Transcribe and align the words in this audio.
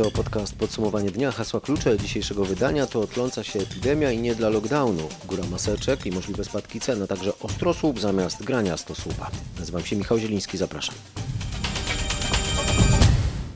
To 0.00 0.10
podcast 0.10 0.54
Podsumowanie 0.56 1.10
dnia. 1.10 1.32
Hasła 1.32 1.60
klucze 1.60 1.98
dzisiejszego 1.98 2.44
wydania 2.44 2.86
to 2.86 3.06
tląca 3.06 3.44
się 3.44 3.60
epidemia 3.60 4.12
i 4.12 4.18
nie 4.18 4.34
dla 4.34 4.48
lockdownu. 4.48 5.08
Góra 5.26 5.44
maseczek 5.50 6.06
i 6.06 6.10
możliwe 6.10 6.44
spadki 6.44 6.80
cen, 6.80 7.02
a 7.02 7.06
także 7.06 7.38
ostrosłup 7.38 8.00
zamiast 8.00 8.44
grania 8.44 8.76
stosłupa. 8.76 9.30
Nazywam 9.58 9.84
się 9.84 9.96
Michał 9.96 10.18
Zieliński, 10.18 10.58
zapraszam. 10.58 10.94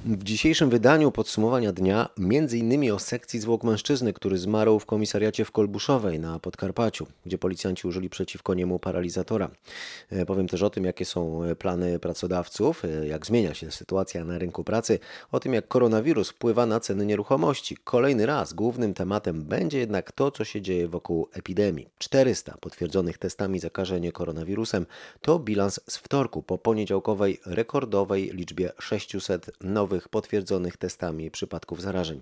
W 0.07 0.25
dzisiejszym 0.25 0.71
wydaniu 0.71 1.13
podsumowania 1.13 1.73
dnia 1.73 2.09
m.in. 2.19 2.93
o 2.93 2.99
sekcji 2.99 3.41
zwłok 3.41 3.65
mężczyzny, 3.65 4.13
który 4.13 4.39
zmarł 4.39 4.79
w 4.79 4.87
komisariacie 4.87 5.45
w 5.45 5.51
Kolbuszowej 5.51 6.21
na 6.21 6.39
Podkarpaciu, 6.39 7.07
gdzie 7.27 7.39
policjanci 7.39 7.89
użyli 7.89 8.11
przeciwko 8.11 8.55
niemu 8.55 8.79
paralizatora. 8.79 9.51
E, 10.11 10.27
powiem 10.27 10.49
też 10.49 10.63
o 10.63 10.71
tym, 10.71 10.85
jakie 10.85 11.05
są 11.05 11.41
plany 11.59 11.99
pracodawców, 11.99 12.85
e, 12.85 13.07
jak 13.07 13.27
zmienia 13.27 13.55
się 13.55 13.71
sytuacja 13.71 14.25
na 14.25 14.39
rynku 14.39 14.65
pracy, 14.65 14.99
o 15.33 15.41
tym, 15.41 15.55
jak 15.55 15.69
koronawirus 15.69 16.31
wpływa 16.31 16.67
na 16.67 16.81
ceny 16.81 17.07
nieruchomości. 17.07 17.77
Kolejny 17.85 18.27
raz 18.27 18.53
głównym 18.53 18.95
tematem 18.95 19.43
będzie 19.43 19.79
jednak 19.79 20.13
to, 20.13 20.31
co 20.31 20.45
się 20.45 20.63
dzieje 20.63 20.89
wokół 20.89 21.29
epidemii. 21.33 21.89
400 21.99 22.57
potwierdzonych 22.61 23.19
testami 23.19 23.59
zakażenie 23.59 24.13
koronawirusem 24.13 24.87
to 25.21 25.39
bilans 25.39 25.81
z 25.89 25.97
wtorku 25.97 26.43
po 26.43 26.59
poniedziałkowej 26.59 27.41
rekordowej 27.47 28.31
liczbie 28.35 28.73
600 28.79 29.51
nowych 29.61 29.94
nowych 29.95 30.09
potwierdzonych 30.09 30.77
testami 30.77 31.31
przypadków 31.31 31.83
zarażeń. 31.83 32.21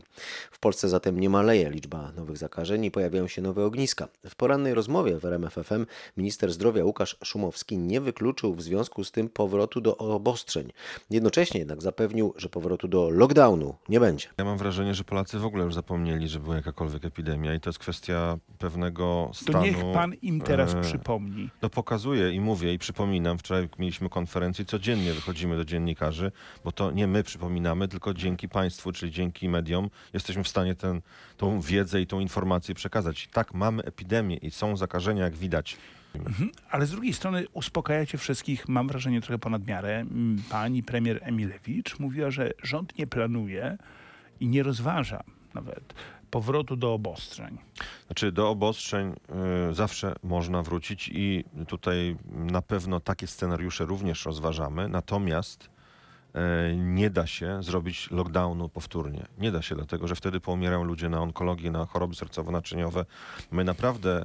W 0.51 0.59
Polsce 0.59 0.89
zatem 0.89 1.21
nie 1.21 1.31
maleje 1.31 1.71
liczba 1.71 2.13
nowych 2.17 2.37
zakażeń 2.37 2.85
i 2.85 2.91
pojawiają 2.91 3.29
się 3.29 3.43
nowe 3.43 3.65
ogniska. 3.65 4.09
W 4.29 4.35
porannej 4.35 4.75
rozmowie 4.75 5.19
w 5.19 5.25
RMFFM 5.25 5.87
minister 6.17 6.53
zdrowia 6.53 6.85
Łukasz 6.85 7.17
Szumowski 7.25 7.79
nie 7.79 8.01
wykluczył 8.01 8.55
w 8.55 8.63
związku 8.63 9.05
z 9.05 9.13
tym 9.13 9.29
powrotu 9.29 9.81
do 9.81 9.97
obostrzeń. 9.97 10.73
Jednocześnie 11.11 11.61
jednak 11.61 11.83
zapewnił, 11.83 12.35
że 12.37 12.49
powrotu 12.49 12.89
do 12.89 13.11
lockdownu 13.11 13.75
nie 13.89 14.01
będzie. 14.01 14.29
Ja 14.39 14.45
mam 14.45 14.59
wrażenie, 14.59 14.95
że 14.95 15.05
Polacy 15.05 15.39
w 15.39 15.45
ogóle 15.45 15.65
już 15.65 15.75
zapomnieli, 15.75 16.29
że 16.29 16.41
była 16.41 16.57
jakakolwiek 16.57 17.05
epidemia 17.05 17.55
i 17.55 17.61
to 17.61 17.71
jest 17.71 17.79
kwestia 17.79 18.39
pewnego 18.59 19.31
stanu. 19.35 19.59
To 19.59 19.65
niech 19.65 19.93
pan 19.93 20.15
im 20.15 20.41
teraz 20.41 20.75
e, 20.75 20.81
przypomni. 20.81 21.51
To 21.61 21.71
pokazuję 21.71 22.33
i 22.33 22.41
mówię 22.41 22.75
i 22.75 22.79
przypominam. 22.79 23.39
Wczoraj 23.39 23.69
mieliśmy 23.79 24.09
konferencję, 24.09 24.65
codziennie 24.65 25.13
wychodzimy 25.13 25.57
do 25.57 25.65
dziennikarzy, 25.65 26.33
bo 26.65 26.73
to 26.73 26.91
nie 26.91 27.07
my 27.07 27.23
przypominamy 27.23 27.62
przypominamy, 27.63 27.89
tylko 27.89 28.15
dzięki 28.15 28.49
państwu, 28.49 28.93
czyli 28.93 29.13
dzięki 29.13 29.49
mediom, 29.49 29.91
jesteśmy 30.13 30.45
w 30.45 30.49
stanie 30.49 30.75
ten, 30.75 31.01
tą 31.37 31.61
wiedzę 31.61 32.01
i 32.01 32.07
tą 32.07 32.21
informację 32.21 32.75
przekazać. 32.75 33.29
Tak, 33.33 33.55
mamy 33.55 33.83
epidemię 33.83 34.37
i 34.37 34.51
są 34.51 34.77
zakażenia, 34.77 35.25
jak 35.25 35.37
widać. 35.37 35.77
Mhm, 36.15 36.51
ale 36.71 36.87
z 36.87 36.91
drugiej 36.91 37.13
strony 37.13 37.45
uspokajacie 37.53 38.19
wszystkich, 38.19 38.69
mam 38.69 38.89
wrażenie 38.89 39.21
trochę 39.21 39.39
ponad 39.39 39.67
miarę. 39.67 40.05
Pani 40.51 40.83
premier 40.83 41.21
Emilewicz 41.23 41.99
mówiła, 41.99 42.31
że 42.31 42.51
rząd 42.63 42.99
nie 42.99 43.07
planuje 43.07 43.79
i 44.41 44.49
nie 44.49 44.63
rozważa 44.63 45.23
nawet 45.55 45.95
powrotu 46.31 46.77
do 46.77 46.95
obostrzeń. 46.95 47.59
Znaczy 48.07 48.33
do 48.33 48.51
obostrzeń 48.51 49.13
y, 49.71 49.75
zawsze 49.75 50.15
można 50.23 50.63
wrócić 50.63 51.11
i 51.15 51.45
tutaj 51.69 52.17
na 52.35 52.63
pewno 52.63 53.01
takie 53.01 53.27
scenariusze 53.27 53.85
również 53.85 54.27
rozważamy. 54.27 54.89
Natomiast 54.89 55.72
nie 56.77 57.11
da 57.11 57.27
się 57.27 57.63
zrobić 57.63 58.11
lockdownu 58.11 58.69
powtórnie. 58.69 59.27
Nie 59.39 59.53
da 59.53 59.63
się, 59.63 59.75
dlatego 59.75 60.09
że 60.09 60.15
wtedy 60.15 60.41
poumierają 60.41 60.85
ludzie 60.85 61.09
na 61.09 61.21
onkologię, 61.21 61.71
na 61.71 61.87
choroby 61.87 62.15
sercowo-naczyniowe. 62.15 63.05
My 63.51 63.65
naprawdę 63.65 64.25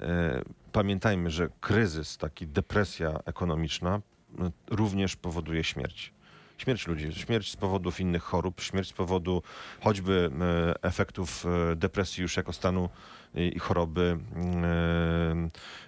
e, 0.00 0.42
pamiętajmy, 0.72 1.30
że 1.30 1.48
kryzys, 1.60 2.18
taki 2.18 2.46
depresja 2.46 3.20
ekonomiczna 3.24 4.00
no, 4.38 4.50
również 4.70 5.16
powoduje 5.16 5.64
śmierć. 5.64 6.14
Śmierć 6.58 6.86
ludzi, 6.86 7.14
śmierć 7.14 7.52
z 7.52 7.56
powodów 7.56 8.00
innych 8.00 8.22
chorób, 8.22 8.60
śmierć 8.60 8.88
z 8.88 8.92
powodu 8.92 9.42
choćby 9.80 10.30
e, 10.40 10.82
efektów 10.82 11.44
depresji 11.76 12.22
już 12.22 12.36
jako 12.36 12.52
stanu 12.52 12.88
i 13.34 13.58
choroby 13.58 14.18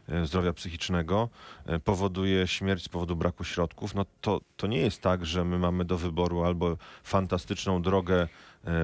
e, 0.09 0.15
e, 0.15 0.27
zdrowia 0.27 0.53
psychicznego 0.53 1.29
e, 1.67 1.79
powoduje 1.79 2.47
śmierć 2.47 2.85
z 2.85 2.89
powodu 2.89 3.17
braku 3.17 3.45
środków, 3.45 3.95
no 3.95 4.07
to, 4.21 4.41
to 4.57 4.67
nie 4.67 4.79
jest 4.79 5.03
tak, 5.03 5.27
że 5.27 5.45
my 5.45 5.59
mamy 5.59 5.85
do 5.85 5.99
wyboru 5.99 6.45
albo 6.45 6.77
fantastyczną 7.03 7.83
drogę 7.83 8.29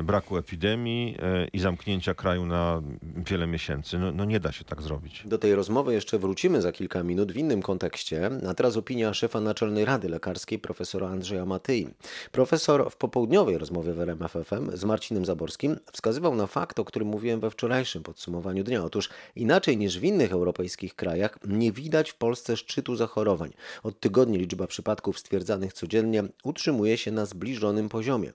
braku 0.05 0.37
epidemii 0.37 1.17
e, 1.23 1.47
i 1.53 1.59
zamknięcia 1.59 2.15
kraju 2.15 2.47
na 2.47 2.83
wiele 3.17 3.47
miesięcy. 3.47 3.99
No, 3.99 4.13
no, 4.13 4.25
nie 4.25 4.41
da 4.41 4.53
się 4.53 4.65
tak 4.65 4.83
zrobić. 4.83 5.23
Do 5.27 5.39
tej 5.39 5.55
rozmowy 5.55 5.95
jeszcze 5.95 6.19
wrócimy 6.19 6.63
za 6.63 6.73
kilka 6.73 7.03
minut 7.03 7.33
w 7.33 7.37
innym 7.37 7.63
kontekście, 7.63 8.31
a 8.49 8.55
teraz 8.55 8.77
opinia 8.77 9.15
szefa 9.15 9.41
Naczelnej 9.41 9.85
Rady 9.85 10.09
Lekarskiej 10.09 10.59
profesora 10.59 11.09
Andrzeja 11.09 11.45
Matyi. 11.45 11.89
Profesor 12.33 12.91
w 12.91 12.97
popołudniowej 12.97 13.59
rozmowie 13.59 13.93
w 13.93 14.01
RMFFM 14.01 14.77
z 14.77 14.85
Marcinem 14.85 15.25
Zaborskim 15.25 15.77
wskazywał 15.93 16.35
na 16.35 16.47
fakt, 16.47 16.79
o 16.79 16.85
którym 16.85 17.09
mówiłem 17.09 17.41
we 17.41 17.51
wczorajszym 17.51 18.03
podsumowaniu 18.03 18.65
dnia. 18.65 18.85
Otóż 18.85 19.09
inaczej 19.37 19.77
niż 19.77 19.99
w 19.99 20.05
innych 20.05 20.33
europejskich 20.33 20.95
krajach 20.95 21.39
nie 21.47 21.73
widać 21.73 22.11
w 22.11 22.15
Polsce 22.15 22.57
szczytu 22.57 22.97
zachorowań. 22.97 23.53
Od 23.83 24.01
tygodni 24.01 24.39
liczba 24.39 24.67
przypadków 24.67 25.19
stwierdzanych 25.19 25.73
codziennie 25.73 26.25
utrzymuje 26.45 26.99
się 26.99 27.11
na 27.11 27.27
zbliżonym 27.27 27.89
poziomie. 27.89 28.33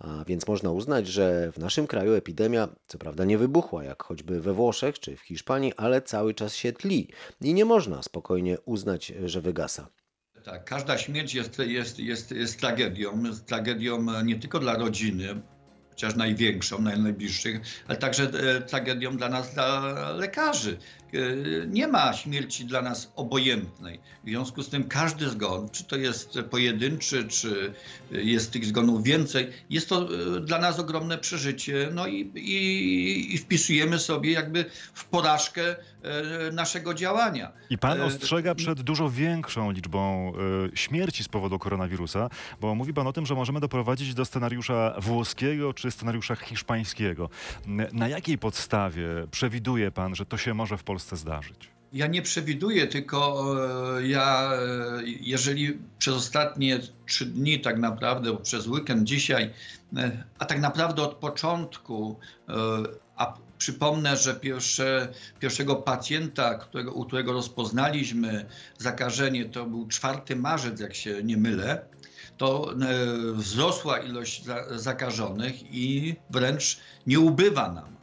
A 0.00 0.24
więc 0.24 0.48
można 0.48 0.70
uznać, 0.70 0.83
że 1.06 1.52
w 1.52 1.58
naszym 1.58 1.86
kraju 1.86 2.12
epidemia 2.14 2.68
co 2.86 2.98
prawda 2.98 3.24
nie 3.24 3.38
wybuchła, 3.38 3.84
jak 3.84 4.02
choćby 4.02 4.40
we 4.40 4.52
Włoszech 4.52 4.98
czy 4.98 5.16
w 5.16 5.20
Hiszpanii, 5.20 5.72
ale 5.76 6.02
cały 6.02 6.34
czas 6.34 6.54
się 6.54 6.72
tli 6.72 7.08
i 7.40 7.54
nie 7.54 7.64
można 7.64 8.02
spokojnie 8.02 8.60
uznać, 8.60 9.12
że 9.24 9.40
wygasa. 9.40 9.88
Tak, 10.44 10.64
każda 10.64 10.98
śmierć 10.98 11.34
jest, 11.34 11.58
jest, 11.58 11.98
jest, 11.98 12.30
jest 12.30 12.60
tragedią. 12.60 13.22
Tragedią 13.46 14.22
nie 14.22 14.38
tylko 14.38 14.58
dla 14.58 14.78
rodziny, 14.78 15.42
chociaż 15.94 16.14
największą, 16.16 16.82
najbliższych, 16.82 17.60
ale 17.88 17.98
także 17.98 18.22
e, 18.22 18.60
tragedią 18.60 19.16
dla 19.16 19.28
nas, 19.28 19.54
dla 19.54 20.10
lekarzy. 20.10 20.78
E, 21.14 21.66
nie 21.66 21.88
ma 21.88 22.12
śmierci 22.12 22.64
dla 22.64 22.82
nas 22.82 23.12
obojętnej. 23.16 24.00
W 24.24 24.28
związku 24.28 24.62
z 24.62 24.68
tym 24.68 24.84
każdy 24.84 25.28
zgon, 25.28 25.68
czy 25.70 25.84
to 25.84 25.96
jest 25.96 26.38
pojedynczy, 26.50 27.28
czy 27.28 27.72
jest 28.10 28.52
tych 28.52 28.64
zgonów 28.64 29.02
więcej, 29.02 29.50
jest 29.70 29.88
to 29.88 30.08
e, 30.36 30.40
dla 30.40 30.58
nas 30.58 30.78
ogromne 30.78 31.18
przeżycie. 31.18 31.88
No 31.92 32.06
i, 32.06 32.20
i, 32.34 33.34
i 33.34 33.38
wpisujemy 33.38 33.98
sobie 33.98 34.32
jakby 34.32 34.64
w 34.94 35.04
porażkę 35.04 35.76
naszego 36.52 36.94
działania. 36.94 37.52
I 37.70 37.78
pan 37.78 38.00
ostrzega 38.00 38.54
przed 38.54 38.82
dużo 38.82 39.10
większą 39.10 39.70
liczbą 39.70 40.32
śmierci 40.74 41.24
z 41.24 41.28
powodu 41.28 41.58
koronawirusa, 41.58 42.30
bo 42.60 42.74
mówi 42.74 42.94
pan 42.94 43.06
o 43.06 43.12
tym, 43.12 43.26
że 43.26 43.34
możemy 43.34 43.60
doprowadzić 43.60 44.14
do 44.14 44.24
scenariusza 44.24 44.94
włoskiego 44.98 45.74
czy 45.74 45.90
scenariusza 45.90 46.36
hiszpańskiego. 46.36 47.30
Na 47.92 48.08
jakiej 48.08 48.38
podstawie 48.38 49.08
przewiduje 49.30 49.90
pan, 49.90 50.14
że 50.14 50.26
to 50.26 50.36
się 50.36 50.54
może 50.54 50.78
w 50.78 50.84
Polsce 50.84 51.16
zdarzyć? 51.16 51.74
Ja 51.94 52.06
nie 52.06 52.22
przewiduję, 52.22 52.86
tylko 52.86 53.44
e, 53.98 54.06
ja, 54.06 54.52
e, 54.52 55.02
jeżeli 55.04 55.78
przez 55.98 56.14
ostatnie 56.14 56.80
trzy 57.06 57.26
dni, 57.26 57.60
tak 57.60 57.78
naprawdę, 57.78 58.36
przez 58.36 58.66
weekend 58.66 59.04
dzisiaj, 59.04 59.50
e, 59.96 60.24
a 60.38 60.44
tak 60.44 60.60
naprawdę 60.60 61.02
od 61.02 61.14
początku, 61.14 62.18
a 63.16 63.34
przypomnę, 63.58 64.16
że 64.16 64.34
pierwsze, 64.34 65.08
pierwszego 65.40 65.76
pacjenta, 65.76 66.54
którego, 66.54 66.92
u 66.92 67.04
którego 67.04 67.32
rozpoznaliśmy 67.32 68.46
zakażenie, 68.78 69.44
to 69.44 69.66
był 69.66 69.88
4 69.88 70.36
marzec, 70.36 70.80
jak 70.80 70.94
się 70.94 71.22
nie 71.22 71.36
mylę, 71.36 71.84
to 72.36 72.74
wzrosła 73.32 73.98
ilość 73.98 74.44
zakażonych 74.70 75.54
i 75.74 76.14
wręcz 76.30 76.80
nie 77.06 77.20
ubywa 77.20 77.72
nam 77.72 77.94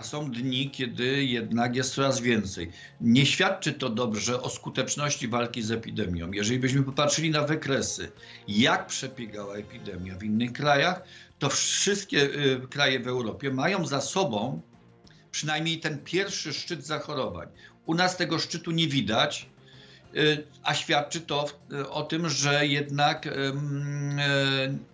a 0.00 0.02
są 0.02 0.30
dni, 0.30 0.70
kiedy 0.70 1.24
jednak 1.24 1.76
jest 1.76 1.94
coraz 1.94 2.20
więcej. 2.20 2.70
Nie 3.00 3.26
świadczy 3.26 3.72
to 3.72 3.88
dobrze 3.88 4.42
o 4.42 4.50
skuteczności 4.50 5.28
walki 5.28 5.62
z 5.62 5.70
epidemią. 5.70 6.32
Jeżeli 6.32 6.58
byśmy 6.58 6.82
popatrzyli 6.82 7.30
na 7.30 7.42
wykresy, 7.42 8.12
jak 8.48 8.86
przebiegała 8.86 9.54
epidemia 9.54 10.14
w 10.18 10.24
innych 10.24 10.52
krajach, 10.52 11.02
to 11.38 11.48
wszystkie 11.48 12.22
y, 12.22 12.60
kraje 12.70 13.00
w 13.00 13.08
Europie 13.08 13.50
mają 13.50 13.86
za 13.86 14.00
sobą 14.00 14.60
przynajmniej 15.30 15.80
ten 15.80 15.98
pierwszy 15.98 16.52
szczyt 16.52 16.86
zachorowań. 16.86 17.48
U 17.86 17.94
nas 17.94 18.16
tego 18.16 18.38
szczytu 18.38 18.70
nie 18.70 18.88
widać, 18.88 19.46
y, 20.16 20.46
a 20.62 20.74
świadczy 20.74 21.20
to 21.20 21.46
o 21.90 22.02
tym, 22.02 22.28
że 22.28 22.66
jednak 22.66 23.26
y, 23.26 23.30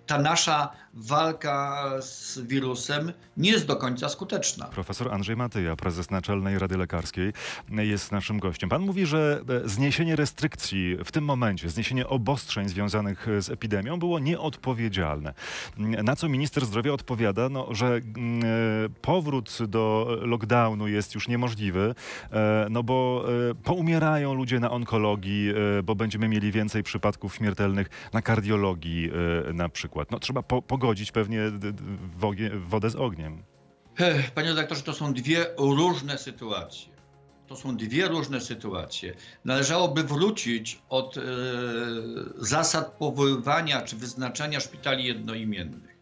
ta 0.06 0.18
nasza 0.18 0.70
walka 0.96 1.90
z 2.00 2.38
wirusem 2.38 3.12
nie 3.36 3.50
jest 3.50 3.66
do 3.66 3.76
końca 3.76 4.08
skuteczna. 4.08 4.64
Profesor 4.64 5.14
Andrzej 5.14 5.36
Matyja, 5.36 5.76
prezes 5.76 6.10
Naczelnej 6.10 6.58
Rady 6.58 6.76
Lekarskiej, 6.76 7.32
jest 7.68 8.12
naszym 8.12 8.38
gościem. 8.38 8.68
Pan 8.68 8.82
mówi, 8.82 9.06
że 9.06 9.40
e, 9.64 9.68
zniesienie 9.68 10.16
restrykcji 10.16 10.96
w 11.04 11.12
tym 11.12 11.24
momencie, 11.24 11.70
zniesienie 11.70 12.08
obostrzeń 12.08 12.68
związanych 12.68 13.26
z 13.40 13.50
epidemią 13.50 13.98
było 13.98 14.18
nieodpowiedzialne. 14.18 15.34
Na 15.78 16.16
co 16.16 16.28
minister 16.28 16.66
zdrowia 16.66 16.92
odpowiada, 16.92 17.48
no, 17.48 17.74
że 17.74 17.86
mm, 17.86 18.44
e, 18.44 18.88
powrót 19.02 19.58
do 19.68 20.16
lockdownu 20.22 20.88
jest 20.88 21.14
już 21.14 21.28
niemożliwy, 21.28 21.94
e, 22.32 22.66
no 22.70 22.82
bo 22.82 23.24
poumierają 23.64 24.34
ludzie 24.34 24.60
na 24.60 24.70
onkologii, 24.70 25.52
bo 25.84 25.94
będziemy 25.94 26.28
mieli 26.28 26.52
więcej 26.52 26.82
przypadków 26.82 27.34
śmiertelnych 27.34 28.10
na 28.12 28.22
kardiologii 28.22 29.10
na 29.54 29.68
przykład 29.68 29.95
przykład? 29.96 30.10
No 30.10 30.18
trzeba 30.18 30.42
po, 30.42 30.62
pogodzić 30.62 31.12
pewnie 31.12 31.40
wodę 32.54 32.90
z 32.90 32.96
ogniem. 32.96 33.42
Panie 34.34 34.48
redaktorze, 34.48 34.82
to 34.82 34.92
są 34.92 35.14
dwie 35.14 35.46
różne 35.58 36.18
sytuacje. 36.18 36.96
To 37.46 37.56
są 37.56 37.76
dwie 37.76 38.08
różne 38.08 38.40
sytuacje. 38.40 39.14
Należałoby 39.44 40.02
wrócić 40.02 40.82
od 40.88 41.16
e, 41.18 41.20
zasad 42.38 42.92
powoływania 42.98 43.82
czy 43.82 43.96
wyznaczania 43.96 44.60
szpitali 44.60 45.04
jednoimiennych. 45.04 45.96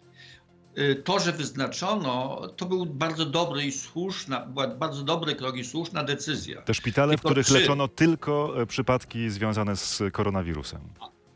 E, 0.77 0.95
To, 0.95 1.19
że 1.19 1.33
wyznaczono, 1.33 2.41
to 2.57 2.67
był 2.67 2.87
bardzo 2.87 3.27
dobry 3.27 3.65
i 3.65 3.73
słuszna, 3.73 4.41
była 4.47 4.69
bardzo 4.69 5.03
dobry 5.03 5.35
krok 5.35 5.57
i 5.57 5.65
słuszna 5.65 6.05
decyzja. 6.05 6.63
Te 6.63 6.75
szpitale, 6.75 7.13
w 7.13 7.17
Tylko 7.17 7.29
których 7.29 7.47
czy- 7.47 7.55
leczono 7.55 7.89
tylko 7.89 8.63
e, 8.63 8.67
przypadki 8.67 9.31
związane 9.31 9.77
z 9.77 10.03
koronawirusem. 10.13 10.81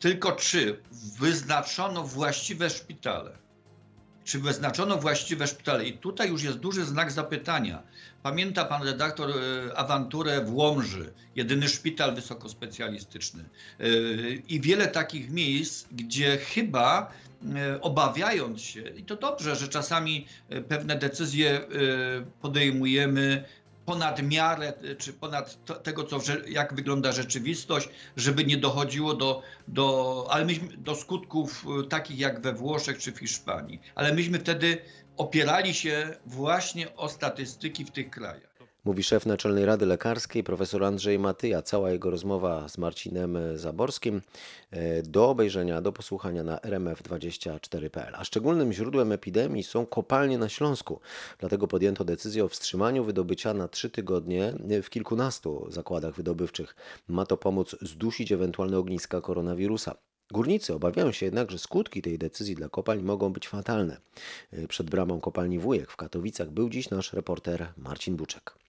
Tylko 0.00 0.32
czy 0.32 0.82
wyznaczono 1.18 2.04
właściwe 2.04 2.70
szpitale? 2.70 3.38
Czy 4.24 4.38
wyznaczono 4.38 4.96
właściwe 4.96 5.46
szpitale? 5.46 5.84
I 5.84 5.98
tutaj 5.98 6.28
już 6.28 6.42
jest 6.42 6.58
duży 6.58 6.84
znak 6.84 7.12
zapytania. 7.12 7.82
Pamięta 8.22 8.64
pan 8.64 8.82
redaktor 8.82 9.30
e, 9.30 9.78
awanturę 9.78 10.44
w 10.44 10.54
Łomży, 10.54 11.12
jedyny 11.36 11.68
szpital 11.68 12.14
wysokospecjalistyczny. 12.14 13.44
E, 13.80 13.84
I 14.48 14.60
wiele 14.60 14.88
takich 14.88 15.30
miejsc, 15.30 15.86
gdzie 15.92 16.36
chyba 16.36 17.12
e, 17.56 17.80
obawiając 17.80 18.60
się, 18.60 18.82
i 18.82 19.04
to 19.04 19.16
dobrze, 19.16 19.56
że 19.56 19.68
czasami 19.68 20.26
pewne 20.68 20.96
decyzje 20.96 21.60
podejmujemy 22.40 23.44
ponad 23.88 24.22
miarę, 24.22 24.72
e, 24.82 24.96
czy 24.96 25.12
ponad 25.12 25.64
to, 25.64 25.74
tego, 25.74 26.04
co, 26.04 26.18
jak 26.48 26.74
wygląda 26.74 27.12
rzeczywistość, 27.12 27.88
żeby 28.16 28.44
nie 28.44 28.56
dochodziło 28.56 29.14
do, 29.14 29.42
do, 29.68 30.26
ale 30.30 30.44
myśmy, 30.44 30.68
do 30.76 30.94
skutków 30.94 31.66
e, 31.84 31.88
takich 31.88 32.18
jak 32.18 32.40
we 32.40 32.52
Włoszech 32.52 32.98
czy 32.98 33.12
w 33.12 33.18
Hiszpanii. 33.18 33.80
Ale 33.94 34.14
myśmy 34.14 34.38
wtedy 34.38 34.78
opierali 35.16 35.74
się 35.74 36.16
właśnie 36.26 36.96
o 36.96 37.08
statystyki 37.08 37.84
w 37.84 37.90
tych 37.90 38.10
krajach. 38.10 38.57
Mówi 38.84 39.02
szef 39.02 39.26
Naczelnej 39.26 39.64
Rady 39.64 39.86
Lekarskiej, 39.86 40.44
profesor 40.44 40.84
Andrzej 40.84 41.18
Matyja. 41.18 41.62
Cała 41.62 41.90
jego 41.90 42.10
rozmowa 42.10 42.68
z 42.68 42.78
Marcinem 42.78 43.38
Zaborskim 43.54 44.22
e, 44.70 45.02
do 45.02 45.28
obejrzenia, 45.28 45.80
do 45.80 45.92
posłuchania 45.92 46.44
na 46.44 46.56
rmf24.pl. 46.56 48.14
A 48.16 48.24
szczególnym 48.24 48.72
źródłem 48.72 49.12
epidemii 49.12 49.62
są 49.62 49.86
kopalnie 49.86 50.38
na 50.38 50.48
Śląsku. 50.48 51.00
Dlatego 51.38 51.68
podjęto 51.68 52.04
decyzję 52.04 52.44
o 52.44 52.48
wstrzymaniu 52.48 53.04
wydobycia 53.04 53.54
na 53.54 53.68
trzy 53.68 53.90
tygodnie 53.90 54.52
w 54.82 54.90
kilkunastu 54.90 55.66
zakładach 55.70 56.14
wydobywczych. 56.14 56.76
Ma 57.08 57.26
to 57.26 57.36
pomóc 57.36 57.76
zdusić 57.82 58.32
ewentualne 58.32 58.78
ogniska 58.78 59.20
koronawirusa. 59.20 59.94
Górnicy 60.30 60.74
obawiają 60.74 61.12
się 61.12 61.26
jednak, 61.26 61.50
że 61.50 61.58
skutki 61.58 62.02
tej 62.02 62.18
decyzji 62.18 62.54
dla 62.54 62.68
kopalń 62.68 63.02
mogą 63.02 63.32
być 63.32 63.48
fatalne. 63.48 64.00
E, 64.52 64.68
Przed 64.68 64.90
bramą 64.90 65.20
kopalni 65.20 65.58
Wujek 65.58 65.90
w 65.90 65.96
Katowicach 65.96 66.50
był 66.50 66.68
dziś 66.68 66.90
nasz 66.90 67.12
reporter 67.12 67.72
Marcin 67.76 68.16
Buczek. 68.16 68.67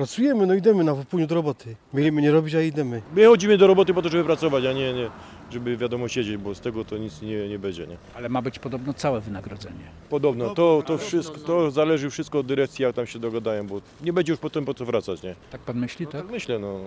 Pracujemy, 0.00 0.46
no 0.46 0.54
idziemy 0.54 0.84
na 0.84 0.94
popołudniu 0.94 1.26
do 1.26 1.34
roboty. 1.34 1.76
Mieliśmy 1.94 2.22
nie 2.22 2.30
robić, 2.30 2.54
a 2.54 2.60
idziemy. 2.60 3.02
My 3.14 3.26
chodzimy 3.26 3.58
do 3.58 3.66
roboty 3.66 3.94
po 3.94 4.02
to, 4.02 4.08
żeby 4.08 4.24
pracować, 4.24 4.64
a 4.64 4.72
nie, 4.72 4.92
nie 4.92 5.10
żeby 5.50 5.76
wiadomo 5.76 6.08
siedzieć, 6.08 6.36
bo 6.36 6.54
z 6.54 6.60
tego 6.60 6.84
to 6.84 6.98
nic 6.98 7.22
nie, 7.22 7.48
nie 7.48 7.58
będzie. 7.58 7.86
Nie? 7.86 7.96
Ale 8.14 8.28
ma 8.28 8.42
być 8.42 8.58
podobno 8.58 8.94
całe 8.94 9.20
wynagrodzenie. 9.20 9.84
Podobno 10.10 10.54
to, 10.54 10.82
to 10.86 10.98
wszystko 10.98 11.38
to 11.38 11.70
zależy 11.70 12.10
wszystko 12.10 12.38
od 12.38 12.46
dyrekcji, 12.46 12.82
jak 12.82 12.94
tam 12.94 13.06
się 13.06 13.18
dogadają, 13.18 13.66
bo 13.66 13.80
nie 14.02 14.12
będzie 14.12 14.32
już 14.32 14.40
potem 14.40 14.64
po 14.64 14.74
co 14.74 14.84
wracać, 14.84 15.22
nie? 15.22 15.34
Tak 15.50 15.60
pan 15.60 15.78
myśli, 15.78 16.06
tak? 16.06 16.22
Tak 16.22 16.30
myślę, 16.30 16.58
no. 16.58 16.80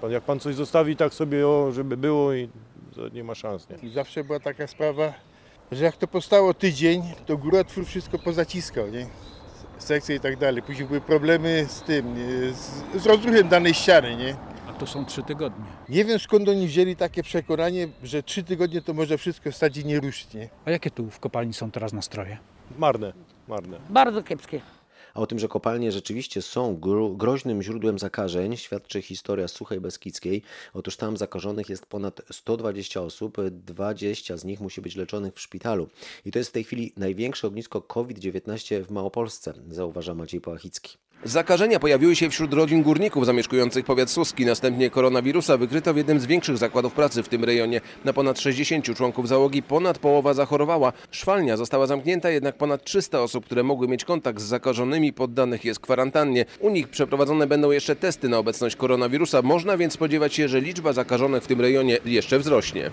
Pan, 0.00 0.10
jak 0.10 0.24
pan 0.24 0.40
coś 0.40 0.54
zostawi 0.54 0.96
tak 0.96 1.14
sobie, 1.14 1.48
o, 1.48 1.72
żeby 1.72 1.96
było 1.96 2.34
i 2.34 2.48
to 2.94 3.08
nie 3.08 3.24
ma 3.24 3.34
szans, 3.34 3.68
nie? 3.70 3.88
I 3.88 3.92
zawsze 3.92 4.24
była 4.24 4.40
taka 4.40 4.66
sprawa, 4.66 5.12
że 5.72 5.84
jak 5.84 5.96
to 5.96 6.06
powstało 6.06 6.54
tydzień, 6.54 7.02
to 7.26 7.36
górotwór 7.36 7.86
wszystko 7.86 8.18
pozaciskał, 8.18 8.88
nie? 8.88 9.06
Sekcje 9.80 10.16
i 10.16 10.20
tak 10.20 10.36
dalej. 10.36 10.62
Później 10.62 10.86
były 10.88 11.00
problemy 11.00 11.66
z 11.68 11.82
tym, 11.82 12.14
z, 12.54 13.02
z 13.02 13.06
rozruchem 13.06 13.48
danej 13.48 13.74
ściany, 13.74 14.16
nie? 14.16 14.36
A 14.68 14.72
to 14.72 14.86
są 14.86 15.04
trzy 15.04 15.22
tygodnie. 15.22 15.64
Nie 15.88 16.04
wiem 16.04 16.18
skąd 16.18 16.48
oni 16.48 16.66
wzięli 16.66 16.96
takie 16.96 17.22
przekonanie, 17.22 17.88
że 18.02 18.22
trzy 18.22 18.42
tygodnie 18.42 18.82
to 18.82 18.94
może 18.94 19.18
wszystko 19.18 19.52
stać 19.52 19.76
i 19.76 19.84
nie 19.84 20.00
ruszyć, 20.00 20.34
nie? 20.34 20.48
A 20.64 20.70
jakie 20.70 20.90
tu 20.90 21.10
w 21.10 21.20
kopalni 21.20 21.54
są 21.54 21.70
teraz 21.70 21.92
nastroje? 21.92 22.38
Marne, 22.78 23.12
marne. 23.48 23.78
Bardzo 23.90 24.22
kiepskie. 24.22 24.60
A 25.14 25.20
o 25.20 25.26
tym, 25.26 25.38
że 25.38 25.48
kopalnie 25.48 25.92
rzeczywiście 25.92 26.42
są 26.42 26.76
gro- 26.76 27.16
groźnym 27.16 27.62
źródłem 27.62 27.98
zakażeń, 27.98 28.56
świadczy 28.56 29.02
historia 29.02 29.48
Suchej 29.48 29.80
Beskidzkiej. 29.80 30.42
Otóż 30.74 30.96
tam 30.96 31.16
zakażonych 31.16 31.68
jest 31.68 31.86
ponad 31.86 32.22
120 32.32 33.00
osób, 33.00 33.36
20 33.50 34.36
z 34.36 34.44
nich 34.44 34.60
musi 34.60 34.80
być 34.80 34.96
leczonych 34.96 35.34
w 35.34 35.40
szpitalu. 35.40 35.88
I 36.24 36.30
to 36.30 36.38
jest 36.38 36.50
w 36.50 36.52
tej 36.52 36.64
chwili 36.64 36.92
największe 36.96 37.46
ognisko 37.46 37.82
COVID-19 37.82 38.84
w 38.84 38.90
Małopolsce, 38.90 39.54
zauważa 39.68 40.14
Maciej 40.14 40.40
Pałachicki. 40.40 40.98
Zakażenia 41.24 41.80
pojawiły 41.80 42.16
się 42.16 42.30
wśród 42.30 42.54
rodzin 42.54 42.82
górników 42.82 43.26
zamieszkujących 43.26 43.84
powiat 43.84 44.10
suski. 44.10 44.46
Następnie 44.46 44.90
koronawirusa 44.90 45.56
wykryto 45.56 45.94
w 45.94 45.96
jednym 45.96 46.20
z 46.20 46.26
większych 46.26 46.58
zakładów 46.58 46.92
pracy 46.92 47.22
w 47.22 47.28
tym 47.28 47.44
rejonie. 47.44 47.80
Na 48.04 48.12
ponad 48.12 48.40
60 48.40 48.96
członków 48.96 49.28
załogi 49.28 49.62
ponad 49.62 49.98
połowa 49.98 50.34
zachorowała. 50.34 50.92
Szwalnia 51.10 51.56
została 51.56 51.86
zamknięta, 51.86 52.30
jednak 52.30 52.56
ponad 52.56 52.84
300 52.84 53.22
osób, 53.22 53.44
które 53.44 53.62
mogły 53.62 53.88
mieć 53.88 54.04
kontakt 54.04 54.40
z 54.40 54.44
zakażonymi, 54.44 55.12
poddanych 55.12 55.64
jest 55.64 55.80
kwarantannie. 55.80 56.44
U 56.60 56.70
nich 56.70 56.88
przeprowadzone 56.88 57.46
będą 57.46 57.70
jeszcze 57.70 57.96
testy 57.96 58.28
na 58.28 58.38
obecność 58.38 58.76
koronawirusa. 58.76 59.42
Można 59.42 59.76
więc 59.76 59.92
spodziewać 59.92 60.34
się, 60.34 60.48
że 60.48 60.60
liczba 60.60 60.92
zakażonych 60.92 61.42
w 61.42 61.46
tym 61.46 61.60
rejonie 61.60 61.98
jeszcze 62.04 62.38
wzrośnie. 62.38 62.90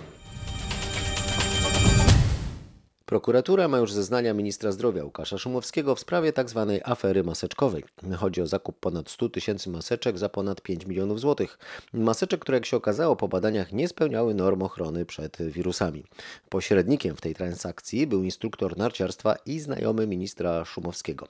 Prokuratura 3.07 3.68
ma 3.68 3.77
już 3.77 3.92
zeznania 3.92 4.33
ministra 4.33 4.71
zdrowia 4.71 5.04
Łukasza 5.04 5.38
Szumowskiego 5.38 5.95
w 5.95 6.00
sprawie 6.00 6.33
tzw. 6.33 6.80
afery 6.83 7.24
maseczkowej. 7.24 7.83
Chodzi 8.18 8.42
o 8.42 8.48
zakup 8.48 8.80
ponad 8.80 9.09
100 9.09 9.30
tysięcy 9.30 9.69
maseczek 9.69 10.18
za 10.18 10.30
ponad 10.30 10.62
5 10.62 10.86
milionów 10.86 11.19
złotych. 11.19 11.59
Maseczek, 11.94 12.42
które 12.42 12.57
jak 12.57 12.65
się 12.65 12.77
okazało 12.77 13.15
po 13.15 13.27
badaniach 13.27 13.74
nie 13.74 13.88
spełniały 13.88 14.33
norm 14.33 14.62
ochrony 14.62 15.06
przed 15.06 15.38
wirusami. 15.42 16.04
Pośrednikiem 16.50 17.15
w 17.15 17.21
tej 17.21 17.36
transakcji 17.36 18.07
był 18.07 18.24
instruktor 18.24 18.77
narciarstwa 18.77 19.36
i 19.45 19.60
znajomy 19.60 20.07
ministra 20.07 20.65
Szumowskiego. 20.65 21.27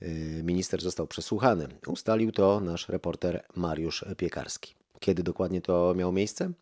Yy, 0.00 0.08
Minister 0.42 0.82
został 0.82 1.06
przesłuchany. 1.06 1.68
Ustalił 1.86 2.32
to 2.32 2.60
nasz 2.60 2.88
reporter 2.88 3.44
Mariusz 3.56 4.04
Piekarski. 4.16 4.74
Kiedy 5.00 5.22
dokładnie 5.22 5.60
to 5.60 5.94
miało 5.96 6.12
miejsce? 6.12 6.52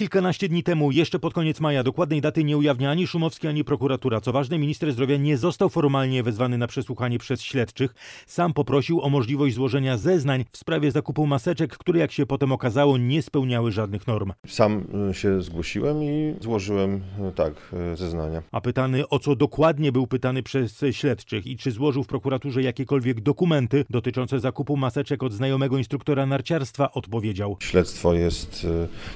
Kilkanaście 0.00 0.48
dni 0.48 0.62
temu, 0.62 0.90
jeszcze 0.90 1.18
pod 1.18 1.34
koniec 1.34 1.60
maja, 1.60 1.82
dokładnej 1.82 2.20
daty 2.20 2.44
nie 2.44 2.56
ujawnia 2.56 2.90
ani 2.90 3.06
Szumowski, 3.06 3.48
ani 3.48 3.64
prokuratura. 3.64 4.20
Co 4.20 4.32
ważne, 4.32 4.58
minister 4.58 4.92
zdrowia 4.92 5.16
nie 5.16 5.36
został 5.36 5.68
formalnie 5.68 6.22
wezwany 6.22 6.58
na 6.58 6.66
przesłuchanie 6.66 7.18
przez 7.18 7.42
śledczych. 7.42 7.94
Sam 8.26 8.52
poprosił 8.52 9.00
o 9.00 9.08
możliwość 9.08 9.54
złożenia 9.54 9.96
zeznań 9.96 10.44
w 10.52 10.58
sprawie 10.58 10.90
zakupu 10.90 11.26
maseczek, 11.26 11.78
które 11.78 12.00
jak 12.00 12.12
się 12.12 12.26
potem 12.26 12.52
okazało 12.52 12.98
nie 12.98 13.22
spełniały 13.22 13.72
żadnych 13.72 14.06
norm. 14.06 14.32
Sam 14.46 14.84
y, 15.10 15.14
się 15.14 15.42
zgłosiłem 15.42 16.02
i 16.02 16.34
złożyłem 16.40 16.94
y, 17.28 17.32
tak 17.34 17.52
y, 17.92 17.96
zeznania. 17.96 18.42
A 18.52 18.60
pytany 18.60 19.08
o 19.08 19.18
co 19.18 19.36
dokładnie 19.36 19.92
był 19.92 20.06
pytany 20.06 20.42
przez 20.42 20.84
śledczych 20.90 21.46
i 21.46 21.56
czy 21.56 21.70
złożył 21.70 22.02
w 22.02 22.06
prokuraturze 22.06 22.62
jakiekolwiek 22.62 23.20
dokumenty 23.20 23.84
dotyczące 23.90 24.40
zakupu 24.40 24.76
maseczek 24.76 25.22
od 25.22 25.32
znajomego 25.32 25.78
instruktora 25.78 26.26
narciarstwa, 26.26 26.92
odpowiedział. 26.92 27.56
Śledztwo 27.60 28.14
jest, 28.14 28.66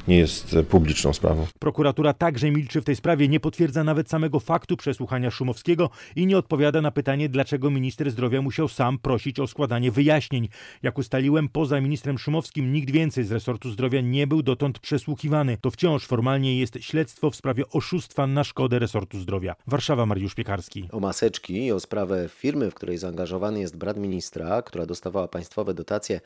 nie 0.08 0.18
jest 0.18 0.56
publiczną 0.74 1.12
sprawą. 1.12 1.46
Prokuratura 1.58 2.12
także 2.12 2.50
milczy 2.50 2.80
w 2.80 2.84
tej 2.84 2.96
sprawie, 2.96 3.28
nie 3.28 3.40
potwierdza 3.40 3.84
nawet 3.84 4.10
samego 4.10 4.40
faktu 4.40 4.76
przesłuchania 4.76 5.30
Szumowskiego 5.30 5.90
i 6.16 6.26
nie 6.26 6.38
odpowiada 6.38 6.80
na 6.80 6.90
pytanie, 6.90 7.28
dlaczego 7.28 7.70
minister 7.70 8.10
zdrowia 8.10 8.42
musiał 8.42 8.68
sam 8.68 8.98
prosić 8.98 9.40
o 9.40 9.46
składanie 9.46 9.90
wyjaśnień. 9.90 10.48
Jak 10.82 10.98
ustaliłem, 10.98 11.48
poza 11.48 11.80
ministrem 11.80 12.18
Szumowskim 12.18 12.72
nikt 12.72 12.90
więcej 12.90 13.24
z 13.24 13.32
resortu 13.32 13.70
zdrowia 13.70 14.00
nie 14.00 14.26
był 14.26 14.42
dotąd 14.42 14.78
przesłuchiwany. 14.78 15.58
To 15.60 15.70
wciąż 15.70 16.06
formalnie 16.06 16.58
jest 16.58 16.78
śledztwo 16.80 17.30
w 17.30 17.36
sprawie 17.36 17.64
oszustwa 17.68 18.26
na 18.26 18.44
szkodę 18.44 18.78
resortu 18.78 19.20
zdrowia. 19.20 19.56
Warszawa, 19.66 20.06
Mariusz 20.06 20.34
Piekarski. 20.34 20.88
O 20.92 21.00
maseczki 21.00 21.64
i 21.64 21.72
o 21.72 21.80
sprawę 21.80 22.28
firmy, 22.28 22.70
w 22.70 22.74
której 22.74 22.98
zaangażowany 22.98 23.60
jest 23.60 23.76
brat 23.76 23.96
ministra, 23.96 24.62
która 24.62 24.86
dostawała 24.86 25.28
państwowe 25.28 25.74
dotacje, 25.74 26.20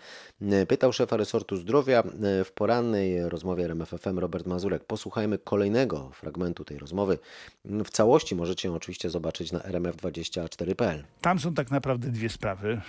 pytał 0.69 0.93
szefa 0.93 1.17
resortu 1.17 1.57
zdrowia 1.57 2.03
e, 2.03 2.45
w 2.45 2.53
porannej 2.53 3.29
rozmowie 3.29 3.65
RMFFM 3.65 4.19
Robert 4.19 4.38
Mazurek. 4.47 4.85
Posłuchajmy 4.85 5.39
kolejnego 5.39 6.11
fragmentu 6.11 6.65
tej 6.65 6.79
rozmowy. 6.79 7.19
W 7.65 7.91
całości 7.91 8.37
możecie 8.37 8.69
ją 8.69 8.75
oczywiście 8.75 9.11
zobaczyć 9.11 9.53
na 9.53 9.59
rmf24.pl. 9.59 11.05
Tam 11.21 11.39
są 11.39 11.55
tak 11.55 11.71
naprawdę 11.71 12.09
dwie 12.11 12.29
sprawy. 12.29 12.81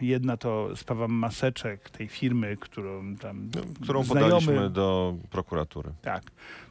Jedna 0.00 0.36
to 0.36 0.76
sprawa 0.76 1.08
maseczek 1.08 1.90
tej 1.90 2.08
firmy, 2.08 2.56
którą 2.60 3.16
tam 3.16 3.50
Którą 3.82 4.04
znajomy, 4.04 4.30
podaliśmy 4.30 4.70
do 4.70 5.14
prokuratury. 5.30 5.92
Tak, 6.02 6.22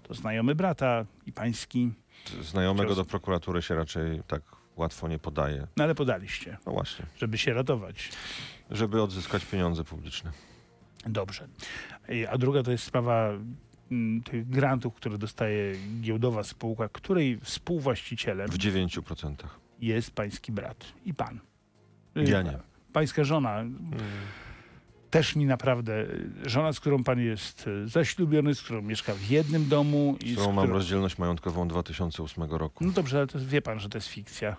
to 0.04 0.14
znajomy 0.14 0.56
brata 0.56 1.06
i 1.26 1.32
pański, 1.32 1.92
Znajomego 2.42 2.96
do 2.96 3.06
prokuratury 3.06 3.62
się 3.62 3.76
raczej 3.76 4.22
tak 4.28 4.42
łatwo 4.76 5.08
nie 5.08 5.20
podaje. 5.20 5.68
no 5.78 5.84
ale 5.84 5.96
podaliście, 5.96 6.58
No 6.66 6.72
właśnie, 6.72 7.06
żeby 7.18 7.38
się 7.38 7.54
ratować. 7.54 8.12
żeby 8.72 9.02
odzyskać 9.02 9.46
pieniądze 9.46 9.84
publiczne. 9.84 10.32
Dobrze. 11.06 11.48
A 12.30 12.38
druga 12.38 12.64
to 12.64 12.72
jest 12.72 12.84
sprawa 12.84 13.30
tych 14.26 14.50
grantów, 14.50 14.94
które 14.94 15.18
dostaje 15.18 15.76
giełdowa 16.02 16.44
spółka, 16.44 16.90
której 16.90 17.40
współwłaścicielem 17.40 18.50
W 18.50 18.58
9%. 18.58 19.36
jest 19.80 20.12
pański 20.12 20.52
brat 20.52 20.86
i 21.06 21.14
pan. 21.14 21.40
Ja 22.16 22.42
nie. 22.42 22.60
Pańska 22.94 23.24
żona 23.24 23.64
też 25.10 25.36
mi 25.36 25.46
naprawdę, 25.46 26.06
żona, 26.46 26.74
z 26.74 26.80
którą 26.80 27.04
pan 27.04 27.20
jest 27.20 27.68
e, 27.68 27.88
zaślubiony, 27.88 28.56
z 28.56 28.62
którą 28.62 28.82
mieszka 28.82 29.14
w 29.14 29.30
jednym 29.30 29.70
domu 29.70 30.18
i 30.26 30.30
Z 30.30 30.32
z 30.32 30.36
którą 30.36 30.52
mam 30.54 30.66
którą... 30.66 30.78
rozdzielność 30.78 31.18
majątkową 31.18 31.68
2008 31.68 32.44
roku. 32.44 32.86
No 32.86 32.92
dobrze, 32.92 33.18
ale 33.18 33.28
to 33.28 33.40
wie 33.42 33.62
pan, 33.62 33.80
że 33.80 33.90
to 33.90 33.98
jest 33.98 34.08
fikcja. 34.08 34.56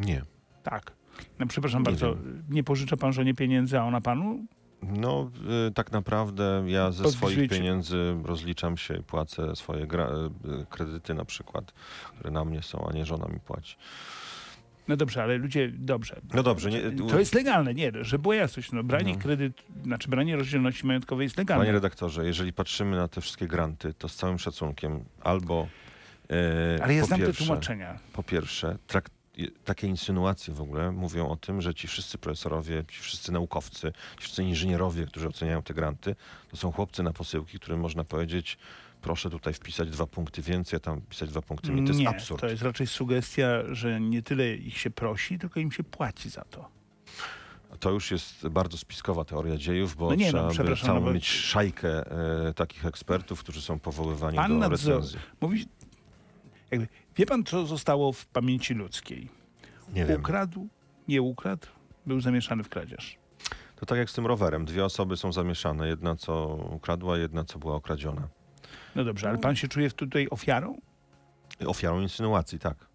Nie. 0.00 0.22
Tak. 0.62 0.92
No 1.38 1.46
przepraszam 1.46 1.80
Nie 1.82 1.84
bardzo, 1.84 2.16
nie 2.50 2.64
pożycza 2.64 2.96
pan 2.96 3.12
żonie 3.12 3.34
pieniędzy, 3.34 3.78
a 3.78 3.84
ona 3.84 4.00
panu? 4.00 4.46
No, 4.82 5.30
y, 5.68 5.72
tak 5.72 5.92
naprawdę 5.92 6.64
ja 6.66 6.92
ze 6.92 7.10
swoich 7.12 7.50
pieniędzy 7.50 8.16
rozliczam 8.24 8.76
się 8.76 8.96
i 8.96 9.02
płacę 9.02 9.56
swoje 9.56 9.86
gra, 9.86 10.08
y, 10.62 10.66
kredyty 10.70 11.14
na 11.14 11.24
przykład, 11.24 11.72
które 12.14 12.30
na 12.30 12.44
mnie 12.44 12.62
są, 12.62 12.88
a 12.90 12.92
nie 12.92 13.04
żona 13.04 13.28
mi 13.28 13.40
płaci. 13.40 13.76
No 14.88 14.96
dobrze, 14.96 15.22
ale 15.22 15.36
ludzie, 15.38 15.72
dobrze. 15.74 16.20
No 16.34 16.42
dobrze, 16.42 16.70
nie, 16.70 16.80
To 17.08 17.18
jest 17.18 17.34
legalne, 17.34 17.74
nie, 17.74 17.92
że 18.00 18.18
była 18.18 18.34
jasność. 18.34 18.72
No, 18.72 18.84
branie 18.84 19.12
No. 19.12 19.18
kredyt, 19.18 19.62
znaczy 19.84 20.08
branie 20.08 20.36
rozdzielności 20.36 20.86
majątkowej 20.86 21.24
jest 21.24 21.38
legalne. 21.38 21.62
Panie 21.62 21.72
redaktorze, 21.72 22.26
jeżeli 22.26 22.52
patrzymy 22.52 22.96
na 22.96 23.08
te 23.08 23.20
wszystkie 23.20 23.46
granty, 23.46 23.94
to 23.94 24.08
z 24.08 24.16
całym 24.16 24.38
szacunkiem 24.38 25.04
albo 25.22 25.68
e, 26.30 26.82
ale 26.84 26.94
ja 26.94 27.00
po 27.00 27.06
znam 27.06 27.20
te 27.20 27.26
pierwsze, 27.26 27.44
tłumaczenia. 27.44 27.98
Po 28.12 28.22
pierwsze, 28.22 28.78
trak, 28.86 29.08
i- 29.08 29.10
takie 29.64 29.86
insynuacje 29.86 30.54
w 30.54 30.60
ogóle 30.60 30.92
mówią 30.92 31.28
o 31.28 31.36
tym, 31.36 31.62
że 31.62 31.74
ci 31.74 31.88
wszyscy 31.88 32.18
profesorowie, 32.18 32.84
ci 32.88 33.00
wszyscy 33.00 33.32
naukowcy, 33.32 33.92
ci 34.16 34.22
wszyscy 34.22 34.42
inżynierowie, 34.42 35.06
którzy 35.06 35.28
oceniają 35.28 35.62
te 35.62 35.74
granty, 35.74 36.16
to 36.50 36.56
są 36.56 36.72
chłopcy 36.72 37.02
na 37.02 37.12
posyłki, 37.12 37.58
którym 37.58 37.80
można 37.80 38.04
powiedzieć, 38.04 38.58
proszę 39.02 39.30
tutaj 39.30 39.54
wpisać 39.54 39.90
dwa 39.90 40.06
punkty 40.06 40.42
więcej, 40.42 40.76
a 40.76 40.80
tam 40.80 41.00
wpisać 41.00 41.30
dwa 41.30 41.42
punkty 41.42 41.72
mniej. 41.72 41.84
To 41.84 41.90
jest 41.90 42.00
nie, 42.00 42.08
absurd. 42.08 42.40
to 42.40 42.46
jest 42.48 42.62
raczej 42.62 42.86
sugestia, 42.86 43.48
że 43.74 44.00
nie 44.00 44.22
tyle 44.22 44.54
ich 44.54 44.78
się 44.78 44.90
prosi, 44.90 45.38
tylko 45.38 45.60
im 45.60 45.72
się 45.72 45.84
płaci 45.84 46.30
za 46.30 46.44
to. 46.44 46.68
To 47.80 47.90
już 47.90 48.10
jest 48.10 48.48
bardzo 48.48 48.78
spiskowa 48.78 49.24
teoria 49.24 49.56
dziejów, 49.56 49.96
bo 49.96 50.08
No 50.08 50.14
nie, 50.14 50.24
no, 50.24 50.30
trzeba 50.30 50.48
by 50.48 50.52
przepraszam, 50.54 50.86
całą 50.86 51.00
no 51.00 51.06
bo- 51.06 51.12
mieć 51.12 51.28
szajkę 51.28 52.10
e, 52.48 52.54
takich 52.54 52.86
ekspertów, 52.86 53.40
którzy 53.40 53.62
są 53.62 53.78
powoływani 53.78 54.36
Pan 54.36 54.60
do 54.60 54.68
recenzji. 54.68 55.18
Mówi, 55.40 55.66
jakby, 56.70 56.88
wie 57.16 57.26
pan, 57.26 57.44
co 57.44 57.66
zostało 57.66 58.12
w 58.12 58.26
pamięci 58.26 58.74
ludzkiej? 58.74 59.28
Nie 59.94 60.04
wiem. 60.04 60.20
Ukradł, 60.20 60.68
nie 61.08 61.22
ukradł, 61.22 61.66
był 62.06 62.20
zamieszany 62.20 62.62
w 62.62 62.68
kradzież. 62.68 63.16
To 63.76 63.86
tak 63.86 63.98
jak 63.98 64.10
z 64.10 64.12
tym 64.14 64.26
rowerem. 64.26 64.64
Dwie 64.64 64.84
osoby 64.84 65.16
są 65.16 65.32
zamieszane. 65.32 65.88
Jedna, 65.88 66.16
co 66.16 66.46
ukradła, 66.72 67.18
jedna, 67.18 67.44
co 67.44 67.58
była 67.58 67.74
okradziona. 67.74 68.28
No 68.94 69.04
dobrze, 69.04 69.28
ale 69.28 69.38
pan 69.38 69.56
się 69.56 69.68
czuje 69.68 69.90
tutaj 69.90 70.28
ofiarą? 70.30 70.80
Ofiarą 71.66 72.00
insynuacji, 72.00 72.58
tak. 72.58 72.86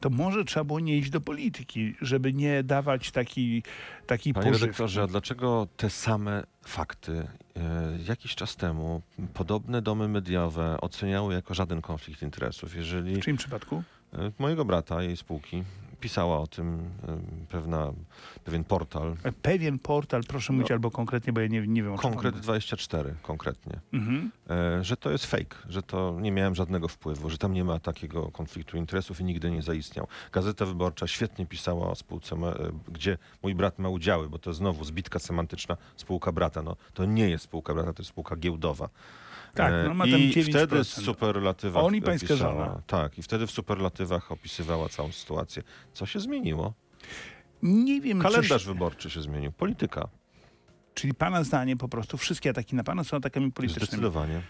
To 0.00 0.10
może 0.10 0.44
trzeba 0.44 0.64
było 0.64 0.80
nie 0.80 0.98
iść 0.98 1.10
do 1.10 1.20
polityki, 1.20 1.94
żeby 2.00 2.32
nie 2.32 2.62
dawać 2.62 3.10
taki, 3.10 3.62
takiej 4.06 4.34
Panie 4.34 4.46
pożywki. 4.46 4.64
redaktorze, 4.66 5.02
a 5.02 5.06
dlaczego 5.06 5.66
te 5.76 5.90
same 5.90 6.44
fakty 6.66 7.26
jakiś 8.08 8.34
czas 8.34 8.56
temu 8.56 9.02
podobne 9.34 9.82
domy 9.82 10.08
mediowe 10.08 10.76
oceniały 10.80 11.34
jako 11.34 11.54
żaden 11.54 11.82
konflikt 11.82 12.22
interesów? 12.22 12.76
Jeżeli 12.76 13.16
W 13.16 13.24
czyim 13.24 13.36
przypadku? 13.36 13.82
e, 14.14 14.32
mojego 14.38 14.64
brata, 14.64 15.02
jej 15.02 15.16
spółki, 15.16 15.64
pisała 16.00 16.38
o 16.38 16.46
tym 16.46 16.90
pewna, 17.48 17.92
pewien 18.44 18.64
portal, 18.64 19.16
E, 19.24 19.32
Pewien 19.32 19.78
portal, 19.78 20.22
proszę 20.28 20.52
mówić 20.52 20.68
No. 20.68 20.74
albo 20.74 20.90
konkretnie, 20.90 21.32
bo 21.32 21.40
ja 21.40 21.46
nie, 21.46 21.66
nie 21.66 21.82
wiem 21.82 21.92
o 21.92 21.98
czym 21.98 22.10
Konkret 22.10 22.34
pan 22.34 22.42
24 22.42 23.14
konkretnie, 23.22 23.80
mhm. 23.92 24.30
e, 24.50 24.84
że 24.84 24.96
to 24.96 25.10
jest 25.10 25.26
fake, 25.26 25.56
że 25.68 25.82
to 25.82 26.18
nie 26.20 26.32
miałem 26.32 26.54
żadnego 26.54 26.88
wpływu, 26.88 27.30
że 27.30 27.38
tam 27.38 27.52
nie 27.52 27.64
ma 27.64 27.78
takiego 27.78 28.30
konfliktu 28.30 28.76
interesów 28.76 29.20
i 29.20 29.24
nigdy 29.24 29.50
nie 29.50 29.62
zaistniał. 29.62 30.06
Gazeta 30.32 30.66
Wyborcza 30.66 31.06
świetnie 31.06 31.46
pisała 31.46 31.90
o 31.90 31.94
spółce, 31.94 32.36
e, 32.36 32.54
gdzie 32.92 33.18
mój 33.42 33.54
brat 33.54 33.78
ma 33.78 33.88
udziały, 33.88 34.28
bo 34.28 34.38
to 34.38 34.54
znowu 34.54 34.84
zbitka 34.84 35.18
semantyczna 35.18 35.76
spółka 35.96 36.32
brata. 36.32 36.62
No, 36.62 36.76
to 36.94 37.04
nie 37.04 37.28
jest 37.28 37.44
spółka 37.44 37.74
brata, 37.74 37.92
to 37.92 38.02
jest 38.02 38.10
spółka 38.10 38.36
giełdowa. 38.36 38.88
Tak, 39.56 39.72
E, 39.72 39.88
no 39.88 39.94
ma 39.94 40.04
tam 40.04 40.20
I 40.20 40.32
9%. 40.32 40.50
wtedy 40.50 40.84
w 40.84 40.88
superlatywach 40.88 41.84
On 41.84 41.94
i 41.94 42.02
pańska 42.02 42.28
pisała, 42.34 42.52
żona. 42.66 42.82
Tak, 42.86 43.18
i 43.18 43.22
wtedy 43.22 43.46
w 43.46 43.50
superlatywach 43.50 44.32
opisywała 44.32 44.88
całą 44.88 45.12
sytuację. 45.12 45.62
Co 45.92 46.06
się 46.06 46.20
zmieniło? 46.20 46.74
Nie 47.62 48.00
wiem, 48.00 48.20
Kalendarz 48.20 48.48
coś, 48.48 48.64
wyborczy 48.64 49.10
się 49.10 49.20
zmienił, 49.22 49.52
polityka. 49.52 50.08
czyli 50.94 51.14
pana 51.14 51.44
zdanie 51.44 51.76
po 51.76 51.88
prostu, 51.88 52.16
wszystkie 52.16 52.50
ataki 52.50 52.76
na 52.76 52.84
pana 52.84 53.04
są 53.04 53.16
atakami 53.16 53.52
politycznymi. 53.52 53.86
Zdecydowanie. 53.86 54.42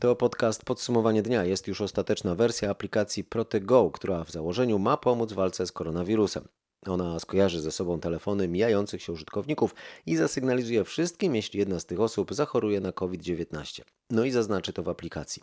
To 0.00 0.16
podcast 0.16 0.64
Podsumowanie 0.64 1.22
Dnia. 1.22 1.44
Jest 1.44 1.68
już 1.68 1.80
ostateczna 1.80 2.34
wersja 2.34 2.70
aplikacji 2.70 3.24
ProteGo, 3.24 3.90
która 3.90 4.24
w 4.24 4.30
założeniu 4.30 4.78
ma 4.78 4.96
pomóc 4.96 5.32
w 5.32 5.34
walce 5.34 5.66
z 5.66 5.72
koronawirusem. 5.72 6.44
Ona 6.88 7.20
skojarzy 7.20 7.60
ze 7.60 7.72
sobą 7.72 8.00
telefony 8.00 8.48
mijających 8.48 9.02
się 9.02 9.12
użytkowników 9.12 9.74
i 10.06 10.16
zasygnalizuje 10.16 10.84
wszystkim, 10.84 11.34
jeśli 11.34 11.58
jedna 11.58 11.80
z 11.80 11.86
tych 11.86 12.00
osób 12.00 12.34
zachoruje 12.34 12.80
na 12.80 12.92
COVID-19. 12.92 13.82
No 14.10 14.24
i 14.24 14.30
zaznaczy 14.30 14.72
to 14.72 14.82
w 14.82 14.88
aplikacji. 14.88 15.42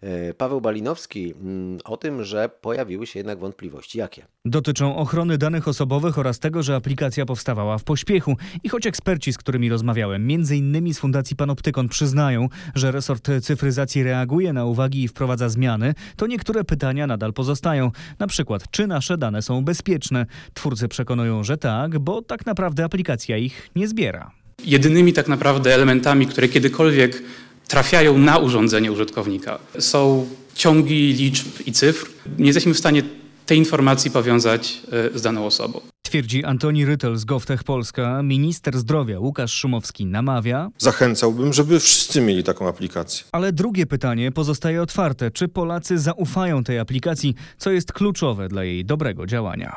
E, 0.00 0.34
Paweł 0.34 0.60
Balinowski 0.60 1.34
mm, 1.40 1.78
o 1.84 1.96
tym, 1.96 2.24
że 2.24 2.48
pojawiły 2.60 3.06
się 3.06 3.18
jednak 3.18 3.38
wątpliwości. 3.38 3.98
Jakie? 3.98 4.26
Dotyczą 4.44 4.96
ochrony 4.96 5.38
danych 5.38 5.68
osobowych 5.68 6.18
oraz 6.18 6.38
tego, 6.38 6.62
że 6.62 6.76
aplikacja 6.76 7.26
powstawała 7.26 7.78
w 7.78 7.84
pośpiechu. 7.84 8.36
I 8.64 8.68
choć 8.68 8.86
eksperci, 8.86 9.32
z 9.32 9.38
którymi 9.38 9.68
rozmawiałem, 9.68 10.26
między 10.26 10.56
innymi 10.56 10.94
z 10.94 10.98
Fundacji 10.98 11.36
Panoptykon 11.36 11.88
przyznają, 11.88 12.48
że 12.74 12.92
resort 12.92 13.28
cyfryzacji 13.42 14.02
reaguje 14.02 14.52
na 14.52 14.64
uwagi 14.64 15.02
i 15.02 15.08
wprowadza 15.08 15.48
zmiany, 15.48 15.94
to 16.16 16.26
niektóre 16.26 16.64
pytania 16.64 17.06
nadal 17.06 17.32
pozostają. 17.32 17.90
Na 18.18 18.26
przykład, 18.26 18.70
czy 18.70 18.86
nasze 18.86 19.18
dane 19.18 19.42
są 19.42 19.64
bezpieczne? 19.64 20.26
Twórcy 20.54 20.88
przekonują, 20.88 21.44
że 21.44 21.56
tak, 21.56 21.98
bo 21.98 22.22
tak 22.22 22.46
naprawdę 22.46 22.84
aplikacja 22.84 23.36
ich 23.36 23.70
nie 23.76 23.88
zbiera. 23.88 24.30
Jedynymi 24.64 25.12
tak 25.12 25.28
naprawdę 25.28 25.74
elementami, 25.74 26.26
które 26.26 26.48
kiedykolwiek 26.48 27.22
trafiają 27.70 28.18
na 28.18 28.38
urządzenie 28.38 28.92
użytkownika, 28.92 29.58
są 29.78 30.26
ciągi 30.54 31.12
liczb 31.12 31.46
i 31.66 31.72
cyfr. 31.72 32.06
Nie 32.38 32.46
jesteśmy 32.46 32.74
w 32.74 32.78
stanie 32.78 33.02
tej 33.46 33.58
informacji 33.58 34.10
powiązać 34.10 34.82
e, 35.14 35.18
z 35.18 35.22
daną 35.22 35.46
osobą. 35.46 35.80
Twierdzi 36.02 36.44
Antoni 36.44 36.84
Rytel 36.84 37.16
z 37.16 37.24
GovTech 37.24 37.64
Polska. 37.64 38.22
Minister 38.22 38.78
zdrowia 38.78 39.18
Łukasz 39.20 39.52
Szumowski 39.52 40.06
namawia, 40.06 40.70
Zachęcałbym, 40.78 41.52
żeby 41.52 41.80
wszyscy 41.80 42.20
mieli 42.20 42.44
taką 42.44 42.68
aplikację. 42.68 43.24
ale 43.32 43.52
drugie 43.52 43.86
pytanie 43.86 44.32
pozostaje 44.32 44.82
otwarte. 44.82 45.30
Czy 45.30 45.48
Polacy 45.48 45.98
zaufają 45.98 46.64
tej 46.64 46.78
aplikacji, 46.78 47.34
co 47.58 47.70
jest 47.70 47.92
kluczowe 47.92 48.48
dla 48.48 48.64
jej 48.64 48.84
dobrego 48.84 49.26
działania? 49.26 49.76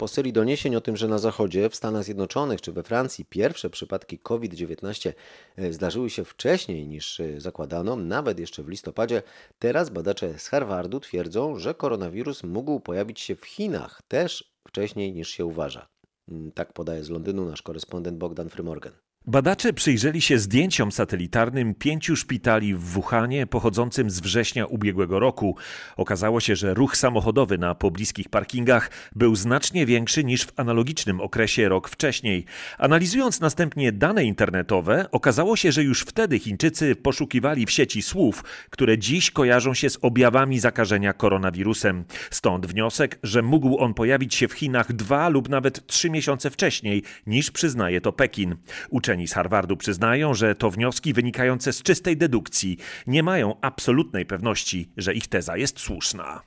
Po 0.00 0.08
serii 0.08 0.32
doniesień 0.32 0.76
o 0.76 0.80
tym, 0.80 0.96
że 0.96 1.08
na 1.08 1.18
Zachodzie, 1.18 1.68
w 1.68 1.76
Stanach 1.76 2.04
Zjednoczonych 2.04 2.60
czy 2.60 2.72
we 2.72 2.82
Francji 2.82 3.24
pierwsze 3.24 3.70
przypadki 3.70 4.18
COVID-19 4.18 5.12
e, 5.56 5.72
zdarzyły 5.72 6.10
się 6.10 6.24
wcześniej 6.24 6.86
niż 6.88 7.20
e, 7.20 7.40
zakładano, 7.40 7.96
nawet 7.96 8.38
jeszcze 8.40 8.62
w 8.62 8.68
listopadzie, 8.68 9.22
teraz 9.58 9.90
badacze 9.90 10.38
z 10.38 10.48
Harvardu 10.48 11.00
twierdzą, 11.00 11.58
że 11.58 11.74
koronawirus 11.74 12.42
mógł 12.42 12.80
pojawić 12.80 13.20
się 13.20 13.36
w 13.36 13.44
Chinach 13.44 14.02
też 14.08 14.52
wcześniej 14.68 15.12
niż 15.12 15.28
się 15.28 15.44
uważa. 15.44 15.88
Mm, 16.28 16.52
Tak 16.52 16.72
podaje 16.72 17.04
z 17.04 17.10
Londynu 17.10 17.44
nasz 17.44 17.62
korespondent 17.62 18.18
Bogdan 18.18 18.48
Frymorgan. 18.48 18.92
Badacze 19.26 19.72
przyjrzeli 19.72 20.20
się 20.20 20.38
zdjęciom 20.38 20.92
satelitarnym 20.92 21.74
pięciu 21.74 22.16
szpitali 22.16 22.74
w 22.74 22.80
Wuhanie 22.80 23.46
pochodzącym 23.46 24.10
z 24.10 24.20
września 24.20 24.66
ubiegłego 24.66 25.18
roku. 25.18 25.56
Okazało 25.96 26.40
się, 26.40 26.56
że 26.56 26.74
ruch 26.74 26.96
samochodowy 26.96 27.58
na 27.58 27.74
pobliskich 27.74 28.28
parkingach 28.28 28.90
był 29.16 29.36
znacznie 29.36 29.86
większy 29.86 30.24
niż 30.24 30.44
w 30.44 30.52
analogicznym 30.56 31.20
okresie 31.20 31.68
rok 31.68 31.88
wcześniej. 31.88 32.44
Analizując 32.78 33.40
następnie 33.40 33.92
dane 33.92 34.24
internetowe, 34.24 35.06
okazało 35.12 35.56
się, 35.56 35.72
że 35.72 35.82
już 35.82 36.00
wtedy 36.00 36.38
Chińczycy 36.38 36.96
poszukiwali 36.96 37.66
w 37.66 37.70
sieci 37.70 38.02
słów, 38.02 38.44
które 38.70 38.98
dziś 38.98 39.30
kojarzą 39.30 39.74
się 39.74 39.90
z 39.90 39.98
objawami 40.02 40.60
zakażenia 40.60 41.12
koronawirusem. 41.12 42.04
Stąd 42.30 42.66
wniosek, 42.66 43.18
że 43.22 43.42
mógł 43.42 43.78
on 43.78 43.94
pojawić 43.94 44.34
się 44.34 44.48
w 44.48 44.52
Chinach 44.52 44.92
dwa 44.92 45.28
lub 45.28 45.48
nawet 45.48 45.86
trzy 45.86 46.10
miesiące 46.10 46.50
wcześniej, 46.50 47.02
niż 47.26 47.50
przyznaje 47.50 48.00
to 48.00 48.12
Pekin. 48.12 48.56
Uczeni 48.90 49.19
z 49.28 49.32
Harvardu 49.32 49.76
przyznają, 49.76 50.34
że 50.34 50.54
to 50.54 50.70
wnioski 50.70 51.12
wynikające 51.12 51.72
z 51.72 51.82
czystej 51.82 52.16
dedukcji. 52.16 52.76
Nie 53.06 53.22
mają 53.22 53.54
absolutnej 53.60 54.26
pewności, 54.26 54.92
że 54.96 55.14
ich 55.14 55.26
teza 55.26 55.56
jest 55.56 55.80
słuszna. 55.80 56.42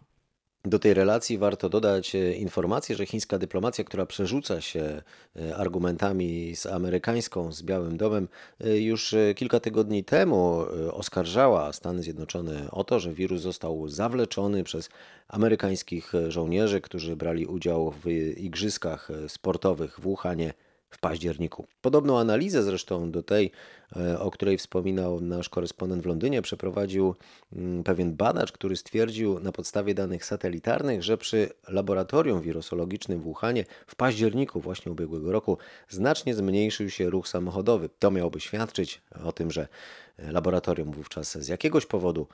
Do 0.66 0.80
tej 0.80 0.94
relacji 0.94 1.38
warto 1.38 1.70
dodać 1.70 2.16
e, 2.16 2.34
informację, 2.34 2.96
że 2.96 3.06
chińska 3.06 3.38
dyplomacja, 3.40 3.84
która 3.84 4.06
przerzuca 4.06 4.62
się 4.62 5.02
e, 5.36 5.56
argumentami 5.56 6.56
z 6.56 6.66
amerykańską, 6.66 7.52
z 7.52 7.64
Białym 7.64 7.98
Domem, 7.98 8.28
e, 8.60 8.78
już 8.78 9.16
kilka 9.36 9.60
tygodni 9.60 10.04
temu 10.04 10.66
oskarżała 10.92 11.74
Stany 11.74 12.04
Zjednoczone 12.04 12.72
o 12.72 12.84
to, 12.84 13.00
że 13.00 13.14
wirus 13.14 13.42
został 13.42 13.88
zawleczony 13.88 14.64
przez 14.64 14.90
amerykańskich 15.28 16.14
żołnierzy, 16.28 16.82
którzy 16.82 17.16
brali 17.16 17.46
udział 17.46 17.94
w 18.04 18.08
igrzyskach 18.38 19.10
sportowych 19.28 20.00
w 20.00 20.02
Wuhanie 20.02 20.54
w 20.94 21.00
październiku. 21.00 21.66
Podobną 21.82 22.20
analizę 22.20 22.64
zresztą 22.64 23.12
do 23.12 23.24
tej, 23.24 23.52
e, 23.96 24.20
o 24.20 24.32
której 24.32 24.58
wspominał 24.58 25.22
nasz 25.22 25.50
korespondent 25.50 26.04
w 26.04 26.06
Londynie, 26.06 26.42
przeprowadził 26.42 27.16
mm, 27.54 27.84
pewien 27.84 28.16
badacz, 28.16 28.52
który 28.52 28.78
stwierdził 28.78 29.40
na 29.40 29.52
podstawie 29.52 29.94
danych 29.94 30.26
satelitarnych, 30.26 31.04
że 31.04 31.18
przy 31.18 31.50
laboratorium 31.68 32.42
wirusologicznym 32.42 33.20
w 33.20 33.24
Wuhanie 33.24 33.66
w 33.88 33.96
październiku 33.96 34.60
właśnie 34.60 34.92
ubiegłego 34.92 35.32
roku 35.32 35.58
znacznie 35.90 36.34
zmniejszył 36.34 36.90
się 36.90 37.10
ruch 37.10 37.28
samochodowy. 37.28 37.90
To 38.00 38.12
miałoby 38.12 38.40
świadczyć 38.40 39.02
o 39.24 39.32
tym, 39.32 39.52
że 39.52 39.68
laboratorium 40.18 40.92
wówczas 40.92 41.38
z 41.38 41.48
jakiegoś 41.48 41.86
powodu 41.86 42.28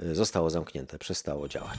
e, 0.00 0.14
zostało 0.14 0.50
zamknięte, 0.50 0.98
przestało 0.98 1.48
działać. 1.48 1.78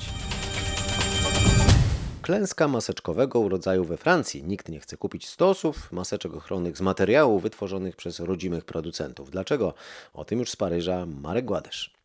Klęska 2.26 2.68
maseczkowego 2.68 3.50
rodzaju 3.50 3.84
we 3.84 3.98
Francji. 3.98 4.44
Nikt 4.44 4.70
nie 4.70 4.80
chce 4.80 4.98
kupić 4.98 5.28
stosów 5.28 5.92
maseczek 5.92 6.34
ochronnych 6.34 6.78
z 6.78 6.82
materiałów 6.82 7.44
wytworzonych 7.44 7.96
przez 7.96 8.20
rodzimych 8.20 8.66
producentów. 8.66 9.32
Dlaczego? 9.32 9.74
O 10.14 10.26
tym 10.26 10.40
już 10.40 10.52
z 10.52 10.56
Paryża 10.56 11.06
Marek 11.06 11.46
Gładesz. 11.46 12.05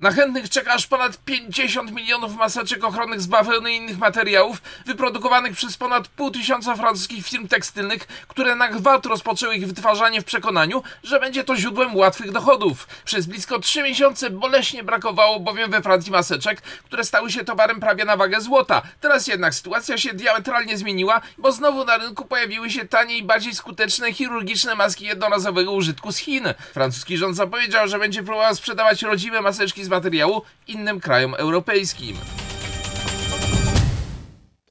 Na 0.00 0.10
chętnych 0.10 0.50
czeka 0.50 0.72
aż 0.72 0.86
ponad 0.86 1.24
50 1.24 1.92
milionów 1.92 2.36
maseczek 2.36 2.84
ochronnych 2.84 3.20
z 3.20 3.26
bawełny 3.26 3.72
i 3.72 3.76
innych 3.76 3.98
materiałów, 3.98 4.62
wyprodukowanych 4.86 5.56
przez 5.56 5.76
ponad 5.76 6.08
pół 6.08 6.30
tysiąca 6.30 6.76
francuskich 6.76 7.26
firm 7.26 7.48
tekstylnych, 7.48 8.06
które 8.06 8.54
na 8.54 8.68
gwałt 8.68 9.06
rozpoczęły 9.06 9.56
ich 9.56 9.66
wytwarzanie 9.66 10.20
w 10.20 10.24
przekonaniu, 10.24 10.82
że 11.02 11.20
będzie 11.20 11.44
to 11.44 11.56
źródłem 11.56 11.96
łatwych 11.96 12.32
dochodów. 12.32 12.86
Przez 13.04 13.26
blisko 13.26 13.58
3 13.58 13.82
miesiące 13.82 14.30
boleśnie 14.30 14.84
brakowało 14.84 15.40
bowiem 15.40 15.70
we 15.70 15.82
Francji 15.82 16.12
maseczek, 16.12 16.60
które 16.60 17.04
stały 17.04 17.30
się 17.30 17.44
towarem 17.44 17.80
prawie 17.80 18.04
na 18.04 18.16
wagę 18.16 18.40
złota. 18.40 18.82
Teraz 19.00 19.26
jednak 19.26 19.54
sytuacja 19.54 19.98
się 19.98 20.14
diametralnie 20.14 20.76
zmieniła, 20.76 21.20
bo 21.38 21.52
znowu 21.52 21.84
na 21.84 21.98
rynku 21.98 22.24
pojawiły 22.24 22.70
się 22.70 22.88
tanie 22.88 23.18
i 23.18 23.22
bardziej 23.22 23.54
skuteczne 23.54 24.12
chirurgiczne 24.12 24.74
maski 24.74 25.04
jednorazowego 25.04 25.72
użytku 25.72 26.12
z 26.12 26.16
Chin. 26.16 26.44
Francuski 26.72 27.16
rząd 27.16 27.36
zapowiedział, 27.36 27.88
że 27.88 27.98
będzie 27.98 28.22
próbował 28.22 28.54
sprzedawać 28.54 29.02
rodzime 29.02 29.40
maseczki 29.40 29.84
z 29.84 29.87
materiału 29.88 30.42
innym 30.66 31.00
krajom 31.00 31.34
europejskim. 31.34 32.16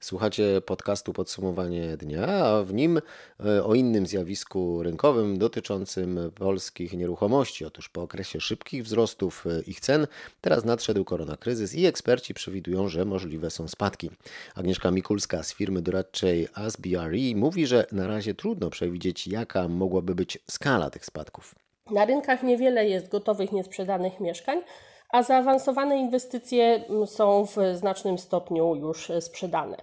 Słuchacie 0.08 0.62
podcastu 0.66 1.14
Podsumowanie 1.14 1.98
Dnia, 1.98 2.28
a 2.28 2.64
w 2.64 2.74
nim 2.74 3.02
e, 3.46 3.64
o 3.64 3.76
innym 3.76 4.08
zjawisku 4.08 4.84
rynkowym 4.84 5.38
dotyczącym 5.38 6.20
polskich 6.36 6.94
nieruchomości. 6.94 7.66
Otóż 7.66 7.90
po 7.90 8.02
okresie 8.02 8.42
szybkich 8.42 8.84
wzrostów 8.84 9.46
e, 9.48 9.62
ich 9.62 9.80
cen 9.80 10.08
teraz 10.42 10.66
nadszedł 10.66 11.06
koronakryzys 11.06 11.76
i 11.76 11.86
eksperci 11.86 12.34
przewidują, 12.34 12.90
że 12.90 13.06
możliwe 13.06 13.50
są 13.50 13.68
spadki. 13.68 14.10
Agnieszka 14.56 14.92
Mikulska 14.92 15.44
z 15.44 15.54
firmy 15.54 15.82
doradczej 15.82 16.48
ASBRE 16.54 17.36
mówi, 17.36 17.68
że 17.68 17.86
na 17.92 18.08
razie 18.08 18.34
trudno 18.34 18.70
przewidzieć, 18.70 19.28
jaka 19.28 19.68
mogłaby 19.68 20.16
być 20.16 20.38
skala 20.52 20.90
tych 20.90 21.06
spadków. 21.06 21.56
Na 21.92 22.06
rynkach 22.06 22.44
niewiele 22.44 22.88
jest 22.88 23.10
gotowych, 23.10 23.52
niesprzedanych 23.52 24.20
mieszkań, 24.20 24.62
a 25.10 25.24
zaawansowane 25.24 25.98
inwestycje 25.98 26.84
są 27.06 27.46
w 27.46 27.58
znacznym 27.76 28.18
stopniu 28.18 28.76
już 28.76 29.12
sprzedane. 29.20 29.78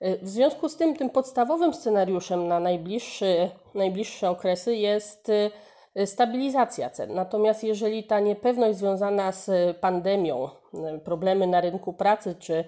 W 0.00 0.28
związku 0.28 0.68
z 0.68 0.76
tym, 0.76 0.96
tym 0.96 1.10
podstawowym 1.10 1.74
scenariuszem 1.74 2.48
na 2.48 2.60
najbliższy, 2.60 3.50
najbliższe 3.74 4.30
okresy 4.30 4.76
jest 4.76 5.28
y, 5.28 6.06
stabilizacja 6.06 6.90
cen. 6.90 7.14
Natomiast 7.14 7.64
jeżeli 7.64 8.04
ta 8.04 8.20
niepewność 8.20 8.78
związana 8.78 9.32
z 9.32 9.76
pandemią, 9.76 10.48
y, 10.94 10.98
problemy 10.98 11.46
na 11.46 11.60
rynku 11.60 11.92
pracy 11.92 12.34
czy 12.38 12.64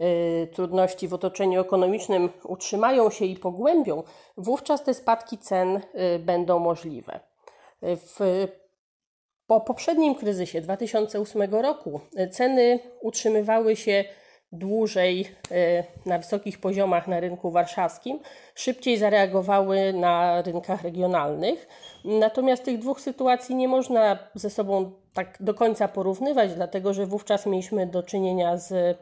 y, 0.00 0.48
trudności 0.52 1.08
w 1.08 1.14
otoczeniu 1.14 1.60
ekonomicznym 1.60 2.30
utrzymają 2.44 3.10
się 3.10 3.24
i 3.24 3.36
pogłębią, 3.36 4.02
wówczas 4.36 4.84
te 4.84 4.94
spadki 4.94 5.38
cen 5.38 5.80
będą 6.18 6.58
możliwe. 6.58 7.20
W 7.82 8.46
po 9.50 9.60
poprzednim 9.60 10.14
kryzysie 10.14 10.60
2008 10.60 11.54
roku 11.54 12.00
ceny 12.30 12.78
utrzymywały 13.00 13.76
się 13.76 14.04
dłużej 14.52 15.28
e, 15.50 15.84
na 16.06 16.18
wysokich 16.18 16.60
poziomach 16.60 17.08
na 17.08 17.20
rynku 17.20 17.50
warszawskim, 17.50 18.20
szybciej 18.54 18.98
zareagowały 18.98 19.92
na 19.92 20.42
rynkach 20.42 20.82
regionalnych. 20.82 21.68
Natomiast 22.04 22.64
tych 22.64 22.78
dwóch 22.78 23.00
sytuacji 23.00 23.54
nie 23.54 23.68
można 23.68 24.18
ze 24.34 24.50
sobą 24.50 24.92
tak 25.14 25.36
do 25.40 25.54
końca 25.54 25.88
porównywać, 25.88 26.54
dlatego 26.54 26.94
że 26.94 27.06
wówczas 27.06 27.46
mieliśmy 27.46 27.86
do 27.86 28.02
czynienia 28.02 28.56
z 28.56 28.98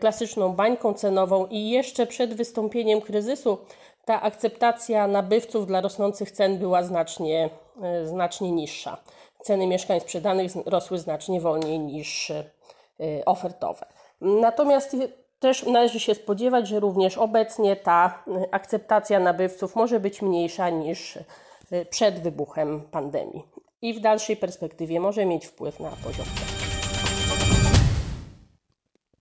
klasyczną 0.00 0.52
bańką 0.52 0.94
cenową 0.94 1.46
i 1.46 1.70
jeszcze 1.70 2.06
przed 2.06 2.34
wystąpieniem 2.34 3.00
kryzysu 3.00 3.58
ta 4.04 4.22
akceptacja 4.22 5.06
nabywców 5.06 5.66
dla 5.66 5.80
rosnących 5.80 6.30
cen 6.30 6.58
była 6.58 6.82
znacznie, 6.82 7.50
e, 7.82 8.06
znacznie 8.06 8.52
niższa. 8.52 9.02
Ceny 9.46 9.66
mieszkań 9.66 10.00
sprzedanych 10.00 10.52
rosły 10.66 10.98
znacznie 10.98 11.40
wolniej 11.40 11.78
niż 11.78 12.30
e, 12.30 12.44
ofertowe. 13.26 13.86
Natomiast 14.20 14.96
też 15.38 15.66
należy 15.66 16.00
się 16.00 16.14
spodziewać, 16.14 16.68
że 16.68 16.80
również 16.80 17.18
obecnie 17.18 17.76
ta 17.76 18.22
y, 18.28 18.50
akceptacja 18.50 19.20
nabywców 19.20 19.76
może 19.76 20.00
być 20.00 20.22
mniejsza 20.22 20.70
niż 20.70 21.16
y, 21.16 21.86
przed 21.90 22.22
wybuchem 22.22 22.80
pandemii 22.90 23.42
i 23.82 23.94
w 23.94 24.00
dalszej 24.00 24.36
perspektywie 24.36 25.00
może 25.00 25.26
mieć 25.26 25.46
wpływ 25.46 25.80
na 25.80 25.90
poziom 25.90 26.26
cen. 26.26 26.55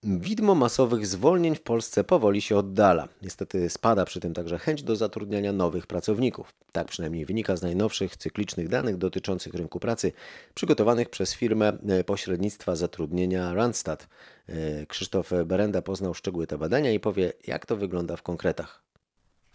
Widmo 0.08 0.56
masowych 0.56 1.08
zwolnień 1.08 1.56
w 1.56 1.62
Polsce 1.62 2.04
powoli 2.04 2.42
się 2.42 2.58
oddala. 2.58 3.08
Niestety 3.22 3.70
spada 3.70 4.06
przy 4.06 4.20
tym 4.20 4.34
także 4.34 4.60
chęć 4.60 4.84
do 4.84 4.96
zatrudniania 4.96 5.54
nowych 5.54 5.88
pracowników. 5.88 6.54
Tak 6.72 6.88
przynajmniej 6.88 7.26
wynika 7.26 7.56
z 7.56 7.62
najnowszych 7.62 8.18
cyklicznych 8.18 8.70
danych 8.70 8.98
dotyczących 8.98 9.54
rynku 9.54 9.80
pracy 9.80 10.12
przygotowanych 10.54 11.10
przez 11.10 11.34
firmę 11.34 11.78
e, 11.88 12.04
pośrednictwa 12.04 12.76
zatrudnienia 12.76 13.54
Randstad. 13.54 14.08
E, 14.50 14.86
Krzysztof 14.86 15.32
Berenda 15.46 15.82
poznał 15.82 16.14
szczegóły 16.14 16.48
te 16.48 16.58
badania 16.58 16.92
i 16.92 17.00
powie, 17.00 17.34
jak 17.48 17.66
to 17.66 17.76
wygląda 17.76 18.16
w 18.16 18.24
konkretach. 18.24 18.85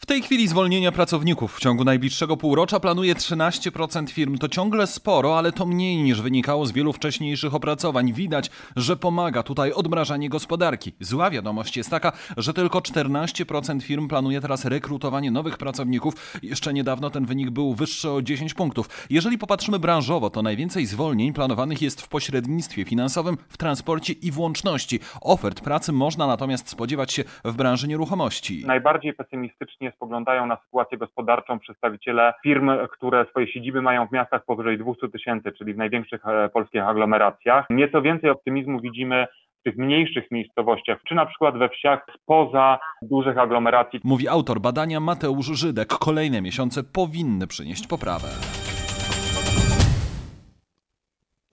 W 0.02 0.06
tej 0.06 0.22
chwili 0.22 0.48
zwolnienia 0.48 0.92
pracowników 0.92 1.56
w 1.56 1.60
ciągu 1.60 1.84
najbliższego 1.84 2.36
półrocza 2.36 2.80
planuje 2.80 3.14
13% 3.14 4.10
firm. 4.10 4.38
To 4.38 4.48
ciągle 4.48 4.86
sporo, 4.86 5.38
ale 5.38 5.52
to 5.52 5.66
mniej 5.66 5.96
niż 5.96 6.22
wynikało 6.22 6.66
z 6.66 6.72
wielu 6.72 6.92
wcześniejszych 6.92 7.54
opracowań. 7.54 8.12
Widać, 8.12 8.50
że 8.76 8.96
pomaga 8.96 9.42
tutaj 9.42 9.72
odmrażanie 9.72 10.28
gospodarki. 10.28 10.92
Zła 11.00 11.30
wiadomość 11.30 11.76
jest 11.76 11.90
taka, 11.90 12.12
że 12.36 12.54
tylko 12.54 12.78
14% 12.78 13.82
firm 13.82 14.08
planuje 14.08 14.40
teraz 14.40 14.64
rekrutowanie 14.64 15.30
nowych 15.30 15.58
pracowników. 15.58 16.38
Jeszcze 16.42 16.72
niedawno 16.72 17.10
ten 17.10 17.26
wynik 17.26 17.50
był 17.50 17.74
wyższy 17.74 18.10
o 18.10 18.22
10 18.22 18.54
punktów. 18.54 19.06
Jeżeli 19.10 19.38
popatrzymy 19.38 19.78
branżowo, 19.78 20.30
to 20.30 20.42
najwięcej 20.42 20.86
zwolnień 20.86 21.32
planowanych 21.32 21.82
jest 21.82 22.02
w 22.02 22.08
pośrednictwie 22.08 22.84
finansowym, 22.84 23.36
w 23.48 23.56
transporcie 23.56 24.12
i 24.12 24.30
w 24.30 24.38
łączności. 24.38 25.00
Ofert 25.20 25.60
pracy 25.60 25.92
można 25.92 26.26
natomiast 26.26 26.68
spodziewać 26.68 27.12
się 27.12 27.24
w 27.44 27.54
branży 27.56 27.88
nieruchomości. 27.88 28.62
Najbardziej 28.66 29.14
pesymistycznie 29.14 29.89
spoglądają 29.90 30.46
na 30.46 30.56
sytuację 30.64 30.98
gospodarczą 30.98 31.58
przedstawiciele 31.58 32.34
firm, 32.42 32.70
które 32.92 33.26
swoje 33.30 33.52
siedziby 33.52 33.82
mają 33.82 34.06
w 34.06 34.12
miastach 34.12 34.44
powyżej 34.44 34.78
200 34.78 35.08
tysięcy, 35.08 35.52
czyli 35.52 35.74
w 35.74 35.78
największych 35.78 36.26
e, 36.26 36.48
polskich 36.48 36.82
aglomeracjach. 36.82 37.66
Nieco 37.70 38.02
więcej 38.02 38.30
optymizmu 38.30 38.80
widzimy 38.80 39.26
w 39.60 39.62
tych 39.62 39.76
mniejszych 39.76 40.30
miejscowościach, 40.30 40.98
czy 41.08 41.14
na 41.14 41.26
przykład 41.26 41.58
we 41.58 41.68
wsiach 41.68 42.06
spoza 42.22 42.78
dużych 43.02 43.38
aglomeracji. 43.38 44.00
Mówi 44.04 44.28
autor 44.28 44.60
badania 44.60 45.00
Mateusz 45.00 45.46
Żydek. 45.46 45.88
Kolejne 45.88 46.42
miesiące 46.42 46.82
powinny 46.82 47.46
przynieść 47.46 47.86
poprawę. 47.86 48.28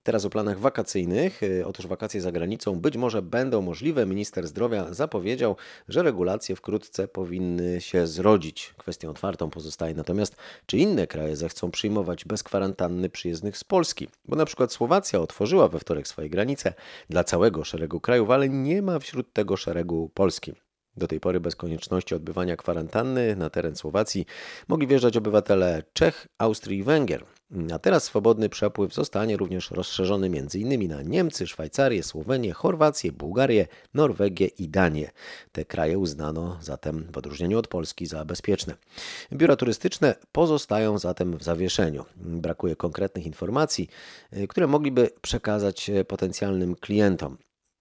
Teraz 0.08 0.26
o 0.26 0.30
planach 0.30 0.60
wakacyjnych. 0.60 1.44
Y, 1.44 1.66
otóż 1.66 1.88
wakacje 1.88 2.22
za 2.22 2.32
granicą 2.32 2.80
być 2.80 2.98
może 2.98 3.22
będą 3.22 3.62
możliwe. 3.62 4.06
Minister 4.06 4.48
zdrowia 4.48 4.94
zapowiedział, 4.94 5.56
że 5.88 6.04
regulacje 6.04 6.56
wkrótce 6.56 7.08
powinny 7.08 7.82
się 7.82 8.08
zrodzić. 8.08 8.74
Kwestią 8.78 9.10
otwartą 9.10 9.50
pozostaje 9.50 9.94
natomiast, 9.94 10.36
czy 10.66 10.78
inne 10.78 11.08
kraje 11.08 11.36
zechcą 11.36 11.72
przyjmować 11.72 12.26
bez 12.26 12.44
kwarantanny 12.44 13.10
przyjezdnych 13.10 13.58
z 13.58 13.64
Polski. 13.64 14.08
Bo 14.26 14.36
na 14.36 14.46
przykład 14.46 14.74
Słowacja 14.74 15.20
otworzyła 15.20 15.68
we 15.68 15.80
wtorek 15.80 16.08
swoje 16.08 16.30
granice 16.30 16.74
dla 17.10 17.24
całego 17.24 17.64
szeregu 17.64 18.00
krajów, 18.00 18.30
ale 18.30 18.50
nie 18.50 18.82
ma 18.82 19.00
wśród 19.00 19.34
tego 19.34 19.58
szeregu 19.58 20.12
Polski. 20.14 20.54
Do 20.98 21.08
tej 21.08 21.20
pory 21.20 21.40
bez 21.40 21.56
konieczności 21.56 22.16
odbywania 22.16 22.56
kwarantanny 22.56 23.36
na 23.36 23.50
teren 23.50 23.76
Słowacji 23.76 24.26
mogli 24.68 24.88
wjeżdżać 24.88 25.18
obywatele 25.18 25.84
Czech, 25.94 26.28
Austrii 26.38 26.80
i 26.80 26.84
Węgier. 26.84 27.26
A 27.74 27.80
teraz 27.80 28.04
swobodny 28.04 28.50
przepływ 28.50 28.94
zostanie 28.94 29.38
również 29.38 29.72
rozszerzony 29.72 30.28
m.in. 30.28 30.90
na 30.90 31.02
Niemcy, 31.02 31.48
Szwajcarię, 31.48 32.04
Słowenię, 32.04 32.54
Chorwację, 32.54 33.12
Bułgarię, 33.12 33.68
Norwegię 33.94 34.48
i 34.48 34.70
Danię. 34.70 35.12
Te 35.52 35.66
kraje 35.66 36.00
uznano 36.00 36.58
zatem 36.62 37.08
w 37.12 37.18
odróżnieniu 37.18 37.60
od 37.60 37.68
Polski 37.68 38.06
za 38.06 38.26
bezpieczne. 38.26 38.76
Biura 39.34 39.56
turystyczne 39.56 40.16
pozostają 40.32 41.00
zatem 41.00 41.38
w 41.38 41.44
zawieszeniu. 41.44 42.06
Brakuje 42.16 42.76
konkretnych 42.76 43.26
informacji, 43.26 43.90
które 44.50 44.68
mogliby 44.68 45.10
przekazać 45.22 45.92
potencjalnym 46.08 46.76
klientom. 46.76 47.38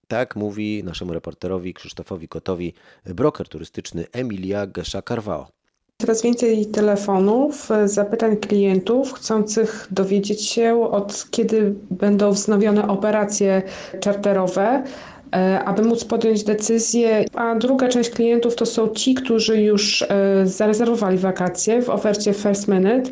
Tak 0.09 0.37
mówi 0.37 0.85
naszemu 0.85 1.13
reporterowi 1.13 1.75
Krzysztofowi 1.75 2.29
Kotowi 2.29 2.75
broker 3.05 3.49
turystyczny 3.49 4.07
Emilia 4.13 4.67
Gesza 4.67 5.03
Carvao. 5.03 5.56
Coraz 6.01 6.23
więcej 6.23 6.67
telefonów, 6.67 7.71
e, 7.71 7.89
zapytań 7.89 8.37
klientów 8.37 9.13
chcących 9.13 9.89
dowiedzieć 9.91 10.43
się, 10.49 10.91
od 10.91 11.27
kiedy 11.31 11.75
będą 11.91 12.33
wznowione 12.33 12.89
operacje 12.89 13.63
czarterowe, 14.01 14.83
e, 15.37 15.65
aby 15.65 15.83
móc 15.83 16.05
podjąć 16.05 16.45
decyzję. 16.45 17.25
A 17.35 17.55
druga 17.55 17.89
część 17.89 18.11
klientów 18.11 18.55
to 18.55 18.67
są 18.67 18.89
ci, 18.89 19.15
którzy 19.15 19.63
już 19.63 20.03
e, 20.03 20.07
zarezerwowali 20.45 21.19
wakacje 21.19 21.83
w 21.83 21.91
ofercie 21.91 22.33
First 22.33 22.69
Minute 22.69 23.11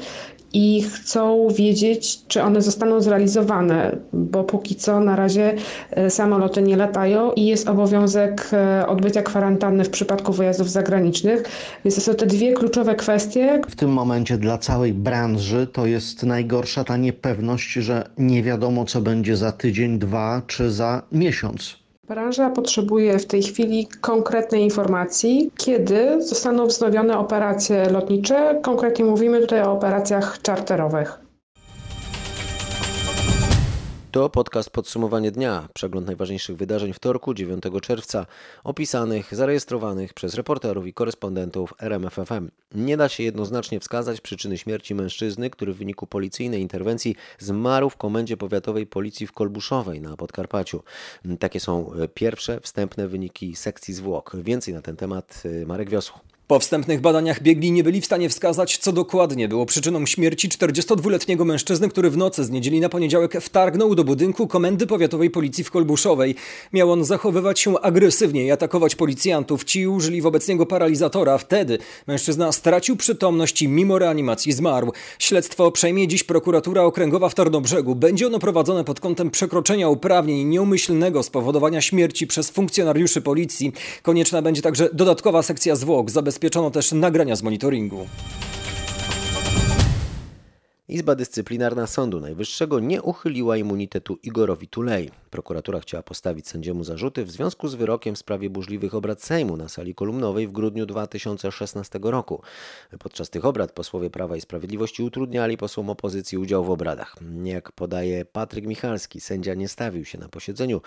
i 0.54 0.82
chcą 0.82 1.48
wiedzieć, 1.48 2.26
czy 2.28 2.42
one 2.42 2.62
zostaną 2.62 3.00
zrealizowane, 3.00 3.96
bo 4.12 4.44
póki 4.44 4.74
co 4.74 5.00
na 5.00 5.16
razie 5.16 5.54
e, 5.90 6.10
samoloty 6.10 6.62
nie 6.62 6.76
latają 6.76 7.32
i 7.32 7.46
jest 7.46 7.68
obowiązek 7.68 8.50
e, 8.52 8.86
odbycia 8.86 9.22
kwarantanny 9.22 9.84
w 9.84 9.90
przypadku 9.90 10.32
wyjazdów 10.32 10.70
zagranicznych. 10.70 11.42
Więc 11.84 11.94
to 11.94 12.00
są 12.00 12.14
te 12.14 12.26
dwie 12.26 12.52
kluczowe 12.52 12.94
kwestie. 12.94 13.60
W 13.68 13.76
tym 13.76 13.90
momencie 13.90 14.38
dla 14.38 14.58
całej 14.58 14.92
branży 14.92 15.66
to 15.72 15.86
jest 15.86 16.22
najgorsza 16.22 16.84
ta 16.84 16.96
niepewność, 16.96 17.72
że 17.72 18.08
nie 18.18 18.42
wiadomo, 18.42 18.84
co 18.84 19.00
będzie 19.00 19.36
za 19.36 19.52
tydzień, 19.52 19.98
dwa 19.98 20.42
czy 20.46 20.70
za 20.70 21.02
miesiąc. 21.12 21.83
Branża 22.08 22.50
potrzebuje 22.50 23.18
w 23.18 23.26
tej 23.26 23.42
chwili 23.42 23.86
konkretnej 24.00 24.62
informacji, 24.62 25.50
kiedy 25.56 26.22
zostaną 26.22 26.66
wznowione 26.66 27.18
operacje 27.18 27.90
lotnicze. 27.90 28.60
Konkretnie 28.62 29.04
mówimy 29.04 29.40
tutaj 29.40 29.62
o 29.62 29.72
operacjach 29.72 30.42
czarterowych. 30.42 31.23
To 34.14 34.30
podcast 34.30 34.70
Podsumowanie 34.70 35.30
dnia, 35.30 35.68
przegląd 35.74 36.06
najważniejszych 36.06 36.56
wydarzeń 36.56 36.92
wtorku 36.92 37.34
9 37.34 37.64
czerwca, 37.82 38.26
opisanych, 38.64 39.34
zarejestrowanych 39.34 40.14
przez 40.14 40.34
reporterów 40.34 40.86
i 40.86 40.94
korespondentów 40.94 41.74
RMFFM. 41.80 42.50
Nie 42.74 42.96
da 42.96 43.08
się 43.08 43.22
jednoznacznie 43.22 43.80
wskazać 43.80 44.20
przyczyny 44.20 44.58
śmierci 44.58 44.94
mężczyzny, 44.94 45.50
który 45.50 45.72
w 45.72 45.76
wyniku 45.76 46.06
policyjnej 46.06 46.60
interwencji 46.60 47.16
zmarł 47.38 47.90
w 47.90 47.96
komendzie 47.96 48.36
powiatowej 48.36 48.86
policji 48.86 49.26
w 49.26 49.32
Kolbuszowej 49.32 50.00
na 50.00 50.16
Podkarpaciu. 50.16 50.82
Takie 51.38 51.60
są 51.60 51.90
pierwsze 52.14 52.60
wstępne 52.60 53.08
wyniki 53.08 53.56
sekcji 53.56 53.94
zwłok. 53.94 54.36
Więcej 54.36 54.74
na 54.74 54.82
ten 54.82 54.96
temat 54.96 55.42
Marek 55.66 55.90
Wiosło. 55.90 56.33
Po 56.46 56.58
wstępnych 56.58 57.00
badaniach 57.00 57.42
biegli 57.42 57.72
nie 57.72 57.84
byli 57.84 58.00
w 58.00 58.04
stanie 58.04 58.28
wskazać, 58.28 58.78
co 58.78 58.92
dokładnie 58.92 59.48
było 59.48 59.66
przyczyną 59.66 60.06
śmierci 60.06 60.48
42-letniego 60.48 61.44
mężczyzny, 61.44 61.88
który 61.88 62.10
w 62.10 62.16
nocy 62.16 62.44
z 62.44 62.50
niedzieli 62.50 62.80
na 62.80 62.88
poniedziałek 62.88 63.40
wtargnął 63.40 63.94
do 63.94 64.04
budynku 64.04 64.46
Komendy 64.46 64.86
Powiatowej 64.86 65.30
Policji 65.30 65.64
w 65.64 65.70
Kolbuszowej. 65.70 66.34
Miał 66.72 66.92
on 66.92 67.04
zachowywać 67.04 67.60
się 67.60 67.80
agresywnie 67.80 68.44
i 68.46 68.50
atakować 68.50 68.94
policjantów. 68.94 69.64
Ci 69.64 69.86
użyli 69.86 70.22
wobec 70.22 70.48
niego 70.48 70.66
paralizatora. 70.66 71.38
Wtedy 71.38 71.78
mężczyzna 72.06 72.52
stracił 72.52 72.96
przytomność 72.96 73.62
i 73.62 73.68
mimo 73.68 73.98
reanimacji 73.98 74.52
zmarł. 74.52 74.92
Śledztwo 75.18 75.70
przejmie 75.70 76.08
dziś 76.08 76.24
prokuratura 76.24 76.82
okręgowa 76.82 77.28
w 77.28 77.34
Tarnobrzegu. 77.34 77.94
Będzie 77.94 78.26
ono 78.26 78.38
prowadzone 78.38 78.84
pod 78.84 79.00
kątem 79.00 79.30
przekroczenia 79.30 79.88
uprawnień 79.88 80.38
i 80.38 80.44
nieumyślnego 80.44 81.22
spowodowania 81.22 81.80
śmierci 81.80 82.26
przez 82.26 82.50
funkcjonariuszy 82.50 83.22
policji. 83.22 83.72
Konieczna 84.02 84.42
będzie 84.42 84.62
także 84.62 84.88
dodatkowa 84.92 85.42
sekcja 85.42 85.76
zwłok. 85.76 86.10
Zabezpieczono 86.34 86.70
też 86.70 86.92
nagrania 86.92 87.36
z 87.36 87.42
monitoringu. 87.42 88.06
Izba 90.88 91.14
Dyscyplinarna 91.14 91.86
Sądu 91.86 92.20
Najwyższego 92.20 92.80
nie 92.80 93.02
uchyliła 93.02 93.56
immunitetu 93.56 94.18
Igorowi 94.22 94.68
Tulei. 94.68 95.10
Prokuratura 95.30 95.80
chciała 95.80 96.02
postawić 96.02 96.48
sędziemu 96.48 96.84
zarzuty 96.84 97.24
w 97.24 97.30
związku 97.30 97.68
z 97.68 97.74
wyrokiem 97.74 98.14
w 98.14 98.18
sprawie 98.18 98.50
burzliwych 98.50 98.94
obrad 98.94 99.22
Sejmu 99.22 99.56
na 99.56 99.68
sali 99.68 99.94
kolumnowej 99.94 100.48
w 100.48 100.52
grudniu 100.52 100.86
2016 100.86 101.98
roku. 102.02 102.42
Podczas 102.98 103.30
tych 103.30 103.44
obrad 103.44 103.72
posłowie 103.72 104.10
Prawa 104.10 104.36
i 104.36 104.40
Sprawiedliwości 104.40 105.02
utrudniali 105.02 105.56
posłom 105.56 105.90
opozycji 105.90 106.38
udział 106.38 106.64
w 106.64 106.70
obradach. 106.70 107.16
Jak 107.44 107.72
podaje 107.72 108.24
Patryk 108.24 108.66
Michalski, 108.66 109.20
sędzia 109.20 109.54
nie 109.54 109.68
stawił 109.68 110.04
się 110.04 110.18
na 110.18 110.28
posiedzeniu, 110.28 110.80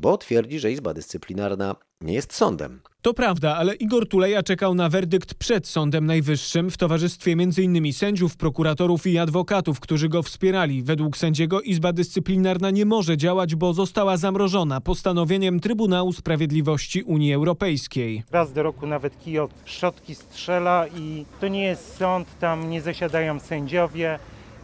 bo 0.00 0.18
twierdzi, 0.18 0.60
że 0.60 0.72
Izba 0.72 0.94
Dyscyplinarna 0.94 1.76
nie 2.00 2.14
jest 2.14 2.34
sądem. 2.34 2.80
To 3.02 3.14
prawda, 3.14 3.56
ale 3.56 3.74
Igor 3.74 4.08
Tuleja 4.08 4.42
czekał 4.42 4.74
na 4.74 4.88
werdykt 4.88 5.34
przed 5.34 5.66
Sądem 5.68 6.06
Najwyższym 6.06 6.70
w 6.70 6.76
towarzystwie 6.76 7.32
m.in. 7.32 7.92
sędziów, 7.92 8.36
prokuratorów 8.36 9.06
i 9.06 9.18
adwokatów, 9.18 9.80
którzy 9.80 10.08
go 10.08 10.22
wspierali. 10.22 10.82
Według 10.82 11.16
sędziego 11.16 11.60
Izba 11.60 11.92
Dyscyplinarna 11.92 12.70
nie 12.70 12.86
może 12.86 13.16
działać, 13.16 13.54
bo 13.54 13.72
została 13.72 14.16
zamrożona 14.16 14.80
postanowieniem 14.80 15.60
Trybunału 15.60 16.12
Sprawiedliwości 16.12 17.02
Unii 17.02 17.34
Europejskiej. 17.34 18.22
Raz 18.30 18.52
do 18.52 18.62
roku 18.62 18.86
nawet 18.86 19.18
kij 19.18 19.38
od 19.38 19.50
szczotki 19.64 20.14
strzela 20.14 20.86
i 20.88 21.24
to 21.40 21.48
nie 21.48 21.62
jest 21.62 21.96
sąd, 21.96 22.28
tam 22.40 22.70
nie 22.70 22.82
zasiadają 22.82 23.40
sędziowie 23.40 24.18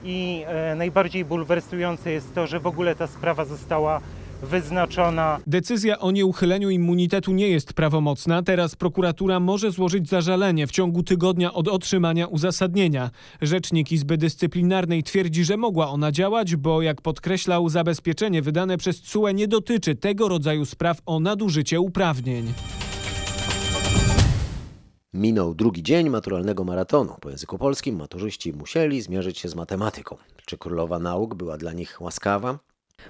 i 0.05 0.45
e, 0.47 0.75
najbardziej 0.75 1.25
bulwersujące 1.25 2.11
jest 2.11 2.35
to, 2.35 2.47
że 2.47 2.61
w 2.61 2.67
ogóle 2.67 2.95
ta 2.95 3.07
sprawa 3.07 3.45
została 3.45 4.01
wyznaczona. 4.43 5.41
Decyzja 5.47 5.99
o 5.99 6.11
nieuchyleniu 6.11 6.71
immunitetu 6.71 7.33
nie 7.33 7.49
jest 7.49 7.73
prawomocna. 7.73 8.43
Teraz 8.43 8.77
prokuratura 8.77 9.41
może 9.41 9.71
złożyć 9.71 10.09
zażalenie 10.09 10.67
w 10.67 10.71
ciągu 10.71 11.03
tygodnia 11.03 11.53
od 11.53 11.69
otrzymania 11.69 12.27
uzasadnienia. 12.27 13.11
Rzecznik 13.43 13.93
Izby 13.93 14.19
Dyscyplinarnej 14.19 15.03
twierdzi, 15.03 15.45
że 15.45 15.57
mogła 15.57 15.89
ona 15.89 16.13
działać, 16.13 16.57
bo 16.57 16.83
jak 16.83 17.03
podkreślał, 17.03 17.69
zabezpieczenie 17.69 18.43
wydane 18.43 18.77
przez 18.77 19.01
CUE 19.01 19.31
nie 19.35 19.49
dotyczy 19.49 19.95
tego 19.95 20.29
rodzaju 20.29 20.65
spraw 20.65 20.99
o 21.07 21.21
nadużycie 21.21 21.81
uprawnień. 21.81 22.53
Minął 25.15 25.55
drugi 25.55 25.83
dzień 25.83 26.11
maturalnego 26.11 26.65
maratonu. 26.65 27.15
Po 27.21 27.31
języku 27.31 27.59
polskim 27.59 27.97
maturzyści 27.97 28.53
musieli 28.53 29.03
zmierzyć 29.03 29.39
się 29.39 29.49
z 29.49 29.55
matematyką. 29.55 30.17
Czy 30.47 30.59
królowa 30.59 30.99
nauk 30.99 31.35
była 31.35 31.57
dla 31.57 31.73
nich 31.73 32.01
łaskawa? 32.01 32.59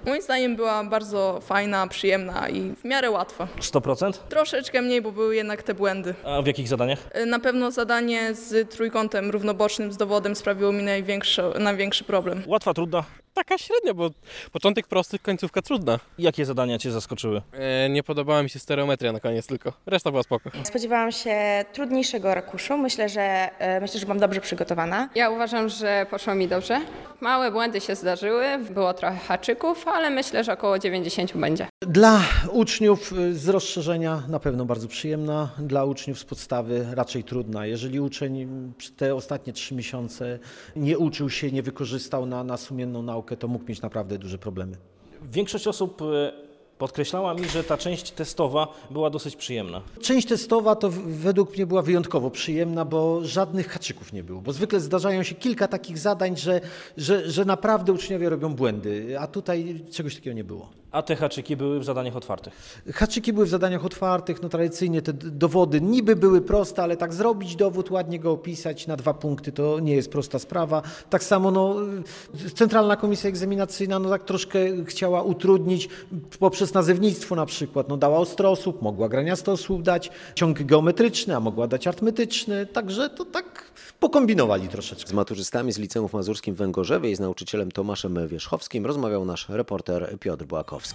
Moim 0.05 0.21
zdaniem 0.21 0.55
była 0.55 0.83
bardzo 0.83 1.39
fajna, 1.41 1.87
przyjemna 1.87 2.49
i 2.49 2.75
w 2.75 2.83
miarę 2.83 3.11
łatwa. 3.11 3.47
100%? 3.61 4.13
Troszeczkę 4.29 4.81
mniej, 4.81 5.01
bo 5.01 5.11
były 5.11 5.35
jednak 5.35 5.63
te 5.63 5.73
błędy. 5.73 6.13
A 6.23 6.41
w 6.41 6.47
jakich 6.47 6.67
zadaniach? 6.67 6.99
Na 7.25 7.39
pewno 7.39 7.71
zadanie 7.71 8.33
z 8.35 8.69
trójkątem 8.71 9.31
równobocznym 9.31 9.91
z 9.91 9.97
dowodem 9.97 10.35
sprawiło 10.35 10.71
mi 10.71 10.83
największy, 10.83 11.41
największy 11.59 12.03
problem. 12.03 12.43
Łatwa, 12.47 12.73
trudna? 12.73 13.03
Taka 13.37 13.57
średnia, 13.57 13.93
bo 13.93 14.09
początek 14.51 14.87
prosty, 14.87 15.19
końcówka 15.19 15.61
trudna. 15.61 15.99
Jakie 16.17 16.45
zadania 16.45 16.77
Cię 16.77 16.91
zaskoczyły? 16.91 17.41
E, 17.53 17.89
nie 17.89 18.03
podobała 18.03 18.43
mi 18.43 18.49
się 18.49 18.59
stereometria 18.59 19.11
na 19.11 19.19
koniec 19.19 19.47
tylko, 19.47 19.73
reszta 19.85 20.11
była 20.11 20.23
spoko. 20.23 20.49
Spodziewałam 20.63 21.11
się 21.11 21.65
trudniejszego 21.73 22.33
rakuszu. 22.35 22.77
Myślę, 22.77 23.09
że 23.09 23.21
e, 23.59 23.81
myślę, 23.81 23.99
że 23.99 24.05
byłam 24.05 24.19
dobrze 24.19 24.41
przygotowana. 24.41 25.09
Ja 25.15 25.29
uważam, 25.29 25.69
że 25.69 26.05
poszło 26.09 26.35
mi 26.35 26.47
dobrze. 26.47 26.81
Małe 27.21 27.51
błędy 27.51 27.81
się 27.81 27.95
zdarzyły, 27.95 28.45
było 28.57 28.93
trochę 28.93 29.17
haczyków, 29.17 29.87
ale 29.87 30.09
myślę, 30.09 30.43
że 30.43 30.53
około 30.53 30.79
90 30.79 31.37
będzie. 31.37 31.67
Dla 31.81 32.21
uczniów 32.51 33.13
z 33.31 33.49
rozszerzenia 33.49 34.23
na 34.27 34.39
pewno 34.39 34.65
bardzo 34.65 34.87
przyjemna, 34.87 35.49
dla 35.59 35.85
uczniów 35.85 36.19
z 36.19 36.23
podstawy 36.23 36.87
raczej 36.91 37.23
trudna. 37.23 37.65
Jeżeli 37.65 37.99
uczeń 37.99 38.47
te 38.97 39.15
ostatnie 39.15 39.53
trzy 39.53 39.75
miesiące 39.75 40.39
nie 40.75 40.97
uczył 40.97 41.29
się, 41.29 41.51
nie 41.51 41.63
wykorzystał 41.63 42.25
na, 42.25 42.43
na 42.43 42.57
sumienną 42.57 43.01
naukę, 43.01 43.37
to 43.37 43.47
mógł 43.47 43.65
mieć 43.69 43.81
naprawdę 43.81 44.17
duże 44.17 44.37
problemy. 44.37 44.77
Większość 45.31 45.67
osób 45.67 46.01
podkreślała 46.77 47.33
mi, 47.33 47.49
że 47.49 47.63
ta 47.63 47.77
część 47.77 48.11
testowa 48.11 48.67
była 48.91 49.09
dosyć 49.09 49.35
przyjemna. 49.35 49.81
Część 50.01 50.27
testowa 50.27 50.75
to 50.75 50.89
według 51.05 51.55
mnie 51.55 51.65
była 51.65 51.81
wyjątkowo 51.81 52.31
przyjemna, 52.31 52.85
bo 52.85 53.23
żadnych 53.23 53.67
haczyków 53.67 54.13
nie 54.13 54.23
było. 54.23 54.41
Bo 54.41 54.53
zwykle 54.53 54.79
zdarzają 54.79 55.23
się 55.23 55.35
kilka 55.35 55.67
takich 55.67 55.97
zadań, 55.97 56.37
że, 56.37 56.61
że, 56.97 57.31
że 57.31 57.45
naprawdę 57.45 57.93
uczniowie 57.93 58.29
robią 58.29 58.55
błędy, 58.55 59.19
a 59.19 59.27
tutaj 59.27 59.85
czegoś 59.91 60.15
takiego 60.15 60.35
nie 60.35 60.43
było. 60.43 60.69
A 60.97 61.01
te 61.01 61.15
haczyki 61.15 61.57
były 61.57 61.79
w 61.79 61.83
zadaniach 61.83 62.15
otwartych? 62.15 62.81
Haczyki 62.93 63.33
były 63.33 63.45
w 63.45 63.49
zadaniach 63.49 63.85
otwartych, 63.85 64.41
no 64.41 64.49
tradycyjnie 64.49 65.01
te 65.01 65.13
dowody 65.13 65.81
niby 65.81 66.15
były 66.15 66.41
proste, 66.41 66.83
ale 66.83 66.97
tak 66.97 67.13
zrobić 67.13 67.55
dowód, 67.55 67.91
ładnie 67.91 68.19
go 68.19 68.31
opisać 68.31 68.87
na 68.87 68.95
dwa 68.95 69.13
punkty 69.13 69.51
to 69.51 69.79
nie 69.79 69.95
jest 69.95 70.11
prosta 70.11 70.39
sprawa. 70.39 70.81
Tak 71.09 71.23
samo 71.23 71.51
no, 71.51 71.75
Centralna 72.55 72.95
Komisja 72.95 73.29
Egzaminacyjna 73.29 73.99
no 73.99 74.09
tak 74.09 74.23
troszkę 74.23 74.59
chciała 74.85 75.21
utrudnić 75.21 75.89
poprzez 76.39 76.73
nazewnictwo 76.73 77.35
na 77.35 77.45
przykład. 77.45 77.89
No 77.89 77.97
dała 77.97 78.17
ostrosłup, 78.17 78.81
mogła 78.81 79.09
graniastosłup 79.09 79.81
dać, 79.81 80.11
ciąg 80.35 80.63
geometryczny, 80.63 81.35
a 81.35 81.39
mogła 81.39 81.67
dać 81.67 81.87
artymetyczny, 81.87 82.65
także 82.65 83.09
to 83.09 83.25
tak 83.25 83.71
pokombinowali 83.99 84.67
troszeczkę. 84.67 85.09
Z 85.09 85.13
maturzystami 85.13 85.71
z 85.71 85.77
Liceum 85.77 86.09
Mazurskim 86.13 86.55
w 86.55 86.57
Węgorzewie 86.57 87.11
i 87.11 87.15
z 87.15 87.19
nauczycielem 87.19 87.71
Tomaszem 87.71 88.27
Wierzchowskim 88.27 88.85
rozmawiał 88.85 89.25
nasz 89.25 89.49
reporter 89.49 90.17
Piotr 90.19 90.45
Błakowski. 90.45 90.86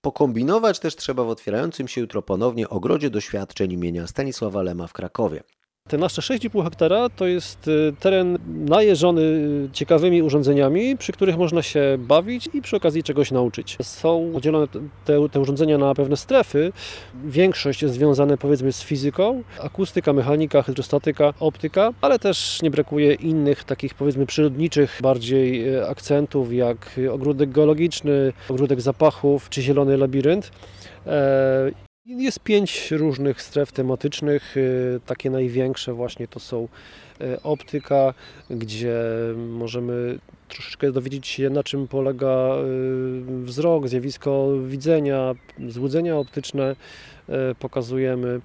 Pokombinować 0.00 0.78
też 0.78 0.96
trzeba 0.96 1.24
w 1.24 1.28
otwierającym 1.28 1.88
się 1.88 2.00
jutro 2.00 2.22
ponownie 2.22 2.68
ogrodzie 2.68 3.10
doświadczeń 3.10 3.72
imienia 3.72 4.06
Stanisława 4.06 4.62
Lema 4.62 4.86
w 4.86 4.92
Krakowie. 4.92 5.42
Te 5.88 5.98
nasze 5.98 6.22
6,5 6.22 6.64
hektara 6.64 7.08
to 7.08 7.26
jest 7.26 7.68
y, 7.68 7.92
teren 8.00 8.38
najeżony 8.46 9.22
ciekawymi 9.72 10.22
urządzeniami, 10.22 10.96
przy 10.96 11.12
których 11.12 11.36
można 11.36 11.62
się 11.62 11.96
bawić 11.98 12.48
i 12.54 12.62
przy 12.62 12.76
okazji 12.76 13.02
czegoś 13.02 13.30
nauczyć. 13.30 13.76
Są 13.82 14.30
podzielone 14.32 14.66
te, 15.04 15.28
te 15.28 15.40
urządzenia 15.40 15.78
na 15.78 15.94
pewne 15.94 16.16
strefy. 16.16 16.72
Większość 17.24 17.82
jest 17.82 17.94
związane 17.94 18.38
powiedzmy 18.38 18.72
z 18.72 18.82
fizyką, 18.82 19.42
akustyka, 19.60 20.12
mechanika, 20.12 20.62
hydrostatyka, 20.62 21.34
optyka, 21.40 21.90
ale 22.00 22.18
też 22.18 22.62
nie 22.62 22.70
brakuje 22.70 23.14
innych 23.14 23.64
takich 23.64 23.94
powiedzmy 23.94 24.26
przyrodniczych 24.26 24.98
bardziej 25.02 25.74
y, 25.74 25.88
akcentów 25.88 26.52
jak 26.52 27.00
ogródek 27.12 27.50
geologiczny, 27.50 28.32
ogródek 28.48 28.80
zapachów 28.80 29.48
czy 29.48 29.62
zielony 29.62 29.96
labirynt. 29.96 30.50
Jest 32.06 32.40
pięć 32.40 32.90
różnych 32.90 33.42
stref 33.42 33.72
tematycznych. 33.72 34.56
Y, 34.56 35.00
takie 35.06 35.30
największe 35.30 35.92
właśnie 35.92 36.28
to 36.28 36.40
są 36.40 36.68
y, 37.20 37.42
optyka, 37.42 38.14
gdzie 38.50 39.00
możemy 39.36 40.18
troszeczkę 40.48 40.92
dowiedzieć 40.92 41.26
się, 41.26 41.50
na 41.50 41.62
czym 41.62 41.88
polega 41.88 42.56
y, 42.56 43.44
wzrok, 43.44 43.88
zjawisko 43.88 44.48
widzenia, 44.66 45.34
złudzenia 45.68 46.16
optyczne. 46.16 46.76
Pokazujemy 47.58 48.40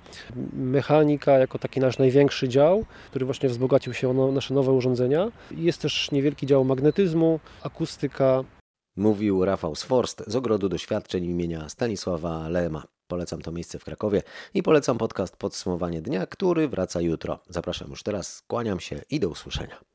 mechanika 0.53 1.37
jako 1.37 1.59
taki 1.59 1.79
nasz 1.79 1.97
największy 1.97 2.49
dział, 2.49 2.85
który 3.09 3.25
właśnie 3.25 3.49
wzbogacił 3.49 3.93
się 3.93 4.21
o 4.21 4.31
nasze 4.31 4.53
nowe 4.53 4.71
urządzenia. 4.71 5.31
Jest 5.51 5.81
też 5.81 6.11
niewielki 6.11 6.47
dział 6.47 6.65
magnetyzmu, 6.65 7.39
akustyka. 7.63 8.43
Mówił 8.97 9.45
Rafał 9.45 9.75
Sforst 9.75 10.23
z 10.27 10.35
Ogrodu 10.35 10.69
Doświadczeń 10.69 11.25
imienia 11.25 11.69
Stanisława 11.69 12.49
Lema. 12.49 12.98
Polecam 13.09 13.41
to 13.41 13.51
miejsce 13.51 13.79
w 13.79 13.83
Krakowie 13.83 14.23
i 14.53 14.63
polecam 14.63 14.97
podcast 14.97 15.37
Podsumowanie 15.37 16.01
Dnia, 16.01 16.27
który 16.27 16.67
wraca 16.67 17.01
jutro. 17.01 17.39
Zapraszam 17.47 17.89
już 17.89 18.03
teraz, 18.03 18.43
kłaniam 18.47 18.79
się 18.79 19.01
i 19.09 19.19
do 19.19 19.29
usłyszenia. 19.29 19.88